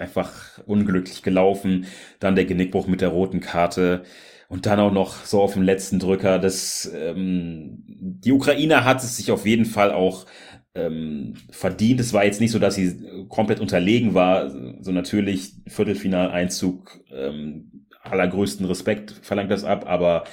einfach 0.01 0.59
unglücklich 0.67 1.23
gelaufen. 1.23 1.87
Dann 2.19 2.35
der 2.35 2.47
Genickbruch 2.47 2.89
mit 2.89 3.01
der 3.01 3.11
roten 3.11 3.41
Karte. 3.41 4.03
Und 4.49 4.67
dann 4.67 4.81
auch 4.81 4.93
noch 4.93 5.25
so 5.25 5.41
auf 5.41 5.55
dem 5.55 5.63
letzten 5.63 5.99
Drücker. 5.99 6.39
Das, 6.39 6.91
ähm, 6.95 7.85
die 7.87 8.33
Ukraine 8.33 8.85
hat 8.85 9.03
es 9.03 9.17
sich 9.17 9.31
auf 9.31 9.47
jeden 9.47 9.65
Fall 9.65 9.93
auch 9.93 10.27
ähm, 10.75 11.35
verdient. 11.51 12.01
Es 12.01 12.13
war 12.13 12.25
jetzt 12.25 12.41
nicht 12.41 12.53
so, 12.53 12.59
dass 12.59 12.75
sie 12.75 13.27
komplett 13.29 13.61
unterlegen 13.61 14.15
war. 14.15 14.51
So 14.81 14.93
natürlich 14.93 15.55
Viertelfinaleinzug 15.67 17.05
ähm, 17.13 17.76
allergrößten 18.11 18.67
Respekt 18.67 19.13
verlangt 19.23 19.51
das 19.51 19.65
ab, 19.65 19.85
aber 19.87 20.25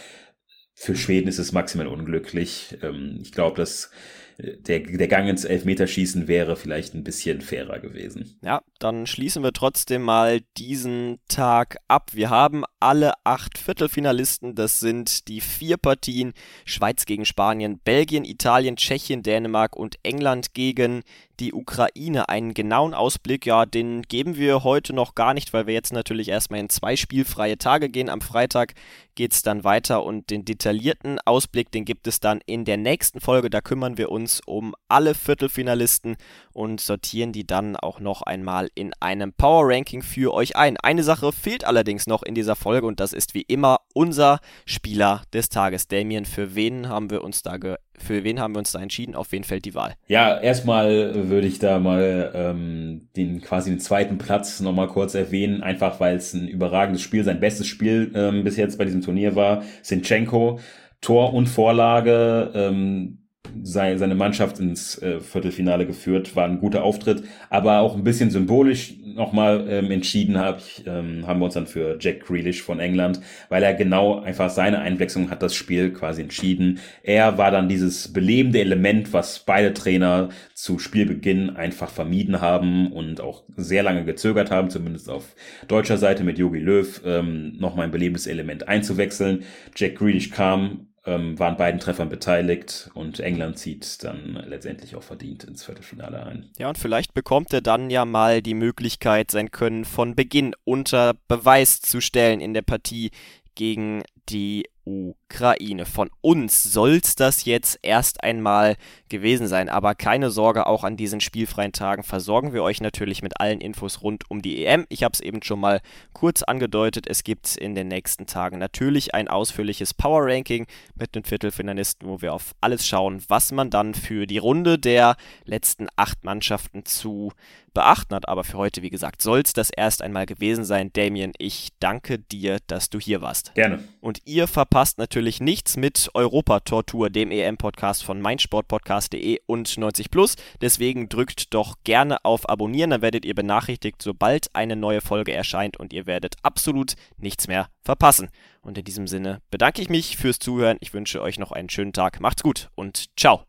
für 0.73 0.95
Schweden 0.95 1.27
ist 1.27 1.39
es 1.39 1.51
maximal 1.51 1.87
unglücklich. 1.87 2.77
Ähm, 2.81 3.19
ich 3.21 3.31
glaube, 3.31 3.57
dass 3.57 3.91
äh, 4.37 4.57
der, 4.57 4.79
der 4.79 5.07
Gang 5.07 5.29
ins 5.29 5.45
Elfmeterschießen 5.45 6.27
wäre 6.27 6.55
vielleicht 6.55 6.93
ein 6.93 7.03
bisschen 7.03 7.41
fairer 7.41 7.79
gewesen. 7.79 8.37
Ja, 8.41 8.61
dann 8.79 9.05
schließen 9.05 9.43
wir 9.43 9.53
trotzdem 9.53 10.01
mal 10.01 10.41
diesen 10.57 11.19
Tag 11.27 11.77
ab. 11.87 12.11
Wir 12.13 12.29
haben 12.29 12.63
alle 12.79 13.13
acht 13.23 13.57
Viertelfinalisten. 13.57 14.55
Das 14.55 14.79
sind 14.79 15.27
die 15.27 15.41
vier 15.41 15.77
Partien 15.77 16.33
Schweiz 16.65 17.05
gegen 17.05 17.25
Spanien, 17.25 17.79
Belgien, 17.79 18.25
Italien, 18.25 18.75
Tschechien, 18.75 19.23
Dänemark 19.23 19.75
und 19.75 19.97
England 20.03 20.53
gegen 20.53 21.03
die 21.39 21.53
Ukraine. 21.53 22.29
Einen 22.29 22.53
genauen 22.53 22.93
Ausblick, 22.93 23.45
ja, 23.45 23.65
den 23.65 24.03
geben 24.03 24.35
wir 24.35 24.63
heute 24.63 24.93
noch 24.93 25.15
gar 25.15 25.33
nicht, 25.33 25.53
weil 25.53 25.67
wir 25.67 25.73
jetzt 25.73 25.93
natürlich 25.93 26.29
erstmal 26.29 26.59
in 26.59 26.69
zwei 26.69 26.95
spielfreie 26.95 27.57
Tage 27.57 27.89
gehen. 27.89 28.09
Am 28.09 28.21
Freitag 28.21 28.73
geht 29.15 29.33
es 29.33 29.41
dann 29.41 29.63
weiter 29.63 30.03
und 30.03 30.29
den 30.29 30.45
detaillierten 30.45 31.19
Ausblick, 31.25 31.71
den 31.71 31.85
gibt 31.85 32.07
es 32.07 32.19
dann 32.19 32.41
in 32.45 32.65
der 32.65 32.77
nächsten 32.77 33.19
Folge. 33.19 33.49
Da 33.49 33.61
kümmern 33.61 33.97
wir 33.97 34.11
uns 34.11 34.41
um 34.45 34.75
alle 34.87 35.15
Viertelfinalisten 35.15 36.15
und 36.51 36.81
sortieren 36.81 37.31
die 37.31 37.45
dann 37.45 37.75
auch 37.75 37.99
noch 37.99 38.21
einmal 38.21 38.69
in 38.75 38.93
einem 38.99 39.33
Power 39.33 39.67
Ranking 39.67 40.01
für 40.01 40.33
euch 40.33 40.55
ein. 40.55 40.77
Eine 40.77 41.03
Sache 41.03 41.31
fehlt 41.31 41.65
allerdings 41.65 42.07
noch 42.07 42.23
in 42.23 42.35
dieser 42.35 42.55
Folge 42.55 42.87
und 42.87 42.99
das 42.99 43.13
ist 43.13 43.33
wie 43.33 43.41
immer 43.41 43.81
unser 43.93 44.39
Spieler 44.65 45.23
des 45.33 45.49
Tages. 45.49 45.87
Damien, 45.87 46.25
für 46.25 46.55
wen 46.55 46.89
haben 46.89 47.09
wir 47.09 47.23
uns 47.23 47.41
da 47.41 47.57
für 47.97 48.23
wen 48.23 48.39
haben 48.39 48.55
wir 48.55 48.59
uns 48.59 48.71
da 48.71 48.81
entschieden? 48.81 49.15
Auf 49.15 49.31
wen 49.31 49.43
fällt 49.43 49.65
die 49.65 49.75
Wahl? 49.75 49.93
Ja, 50.07 50.39
erstmal 50.39 51.29
würde 51.29 51.47
ich 51.47 51.59
da 51.59 51.79
mal 51.79 52.31
ähm, 52.33 53.09
den 53.15 53.41
quasi 53.41 53.69
den 53.69 53.79
zweiten 53.79 54.17
Platz 54.17 54.59
nochmal 54.59 54.87
kurz 54.87 55.15
erwähnen, 55.15 55.61
einfach 55.61 55.99
weil 55.99 56.15
es 56.15 56.33
ein 56.33 56.47
überragendes 56.47 57.01
Spiel, 57.01 57.23
sein 57.23 57.39
bestes 57.39 57.67
Spiel 57.67 58.11
ähm, 58.15 58.43
bis 58.43 58.57
jetzt 58.57 58.77
bei 58.77 58.85
diesem 58.85 59.01
Turnier 59.01 59.35
war. 59.35 59.63
Sinchenko, 59.81 60.59
Tor 61.01 61.33
und 61.33 61.47
Vorlage, 61.47 62.51
ähm, 62.55 63.22
seine 63.61 64.15
Mannschaft 64.15 64.59
ins 64.59 65.01
äh, 65.01 65.19
Viertelfinale 65.19 65.85
geführt, 65.85 66.35
war 66.35 66.45
ein 66.45 66.59
guter 66.59 66.83
Auftritt, 66.83 67.23
aber 67.49 67.79
auch 67.79 67.95
ein 67.95 68.03
bisschen 68.03 68.29
symbolisch 68.29 68.95
nochmal 69.15 69.65
ähm, 69.69 69.91
entschieden 69.91 70.39
hab 70.39 70.59
ich, 70.59 70.83
ähm, 70.87 71.25
haben 71.27 71.39
wir 71.39 71.45
uns 71.45 71.53
dann 71.53 71.67
für 71.67 71.97
Jack 71.99 72.25
Grealish 72.25 72.61
von 72.61 72.79
England, 72.79 73.21
weil 73.49 73.63
er 73.63 73.73
genau 73.73 74.19
einfach 74.19 74.49
seine 74.49 74.79
Einwechslung 74.79 75.29
hat 75.29 75.43
das 75.43 75.53
Spiel 75.53 75.93
quasi 75.93 76.21
entschieden. 76.21 76.79
Er 77.03 77.37
war 77.37 77.51
dann 77.51 77.69
dieses 77.69 78.11
belebende 78.11 78.59
Element, 78.59 79.13
was 79.13 79.39
beide 79.39 79.73
Trainer 79.73 80.29
zu 80.53 80.79
Spielbeginn 80.79 81.51
einfach 81.51 81.89
vermieden 81.89 82.41
haben 82.41 82.91
und 82.91 83.21
auch 83.21 83.43
sehr 83.55 83.83
lange 83.83 84.03
gezögert 84.03 84.51
haben, 84.51 84.69
zumindest 84.69 85.09
auf 85.09 85.35
deutscher 85.67 85.97
Seite 85.97 86.23
mit 86.23 86.37
Jogi 86.37 86.59
Löw, 86.59 87.01
ähm, 87.05 87.57
nochmal 87.59 87.85
ein 87.85 87.91
belebendes 87.91 88.27
Element 88.27 88.67
einzuwechseln. 88.67 89.43
Jack 89.75 89.95
Grealish 89.95 90.31
kam 90.31 90.87
ähm, 91.05 91.37
waren 91.37 91.57
beiden 91.57 91.79
Treffern 91.79 92.09
beteiligt 92.09 92.89
und 92.93 93.19
England 93.19 93.57
zieht 93.57 94.03
dann 94.03 94.41
letztendlich 94.47 94.95
auch 94.95 95.03
verdient 95.03 95.43
ins 95.43 95.63
Viertelfinale 95.63 96.25
ein. 96.25 96.49
Ja, 96.57 96.69
und 96.69 96.77
vielleicht 96.77 97.13
bekommt 97.13 97.53
er 97.53 97.61
dann 97.61 97.89
ja 97.89 98.05
mal 98.05 98.41
die 98.41 98.53
Möglichkeit, 98.53 99.31
sein 99.31 99.51
Können 99.51 99.85
von 99.85 100.15
Beginn 100.15 100.55
unter 100.63 101.13
Beweis 101.27 101.81
zu 101.81 101.99
stellen 101.99 102.39
in 102.39 102.53
der 102.53 102.61
Partie 102.61 103.11
gegen 103.55 104.03
die 104.29 104.65
Ukraine. 104.85 105.85
Von 105.85 106.09
uns 106.21 106.63
soll's 106.63 107.15
das 107.15 107.45
jetzt 107.45 107.79
erst 107.81 108.23
einmal 108.23 108.75
gewesen 109.09 109.47
sein. 109.47 109.69
Aber 109.69 109.95
keine 109.95 110.29
Sorge, 110.29 110.67
auch 110.67 110.83
an 110.83 110.97
diesen 110.97 111.21
spielfreien 111.21 111.71
Tagen 111.71 112.03
versorgen 112.03 112.53
wir 112.53 112.63
euch 112.63 112.81
natürlich 112.81 113.21
mit 113.21 113.39
allen 113.39 113.61
Infos 113.61 114.01
rund 114.01 114.29
um 114.29 114.41
die 114.41 114.65
EM. 114.65 114.85
Ich 114.89 115.03
habe 115.03 115.13
es 115.13 115.21
eben 115.21 115.41
schon 115.43 115.59
mal 115.59 115.81
kurz 116.13 116.43
angedeutet. 116.43 117.07
Es 117.07 117.23
gibt 117.23 117.55
in 117.55 117.75
den 117.75 117.87
nächsten 117.87 118.25
Tagen 118.25 118.57
natürlich 118.57 119.13
ein 119.13 119.27
ausführliches 119.27 119.93
Power 119.93 120.25
Ranking 120.25 120.67
mit 120.95 121.15
den 121.15 121.23
Viertelfinalisten, 121.23 122.07
wo 122.07 122.21
wir 122.21 122.33
auf 122.33 122.53
alles 122.61 122.87
schauen, 122.87 123.23
was 123.27 123.51
man 123.51 123.69
dann 123.69 123.93
für 123.93 124.27
die 124.27 124.37
Runde 124.37 124.77
der 124.77 125.15
letzten 125.45 125.87
acht 125.95 126.23
Mannschaften 126.23 126.85
zu 126.85 127.31
beachten 127.73 128.15
hat. 128.15 128.27
Aber 128.27 128.43
für 128.43 128.57
heute, 128.57 128.81
wie 128.81 128.89
gesagt, 128.89 129.21
soll 129.21 129.41
es 129.41 129.53
das 129.53 129.69
erst 129.69 130.01
einmal 130.01 130.25
gewesen 130.25 130.63
sein. 130.63 130.91
Damien, 130.93 131.33
ich 131.37 131.69
danke 131.79 132.19
dir, 132.19 132.59
dass 132.67 132.89
du 132.89 132.99
hier 132.99 133.21
warst. 133.21 133.53
Gerne. 133.55 133.83
Und 134.01 134.19
ihr 134.25 134.47
verpasst 134.47 134.97
natürlich 134.97 135.39
nichts 135.39 135.77
mit 135.77 136.09
Europa 136.13 136.61
Tortur, 136.61 137.09
dem 137.09 137.31
EM-Podcast 137.31 138.03
von 138.03 138.21
meinsportpodcast.de 138.21 139.39
und 139.45 139.77
90 139.77 140.11
Plus. 140.11 140.35
Deswegen 140.61 141.09
drückt 141.09 141.53
doch 141.53 141.75
gerne 141.83 142.23
auf 142.23 142.49
Abonnieren, 142.49 142.91
dann 142.91 143.01
werdet 143.01 143.25
ihr 143.25 143.35
benachrichtigt, 143.35 144.01
sobald 144.01 144.53
eine 144.55 144.75
neue 144.75 145.01
Folge 145.01 145.33
erscheint 145.33 145.77
und 145.77 145.93
ihr 145.93 146.05
werdet 146.05 146.35
absolut 146.43 146.93
nichts 147.17 147.47
mehr 147.47 147.67
verpassen. 147.81 148.29
Und 148.61 148.77
in 148.77 148.85
diesem 148.85 149.07
Sinne 149.07 149.41
bedanke 149.51 149.81
ich 149.81 149.89
mich 149.89 150.17
fürs 150.17 150.39
Zuhören. 150.39 150.77
Ich 150.79 150.93
wünsche 150.93 151.21
euch 151.21 151.37
noch 151.39 151.51
einen 151.51 151.69
schönen 151.69 151.93
Tag. 151.93 152.19
Macht's 152.19 152.43
gut 152.43 152.69
und 152.75 153.05
ciao. 153.17 153.43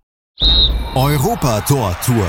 Europa 0.95 1.61
Tor 1.61 1.97
Tour. 2.05 2.29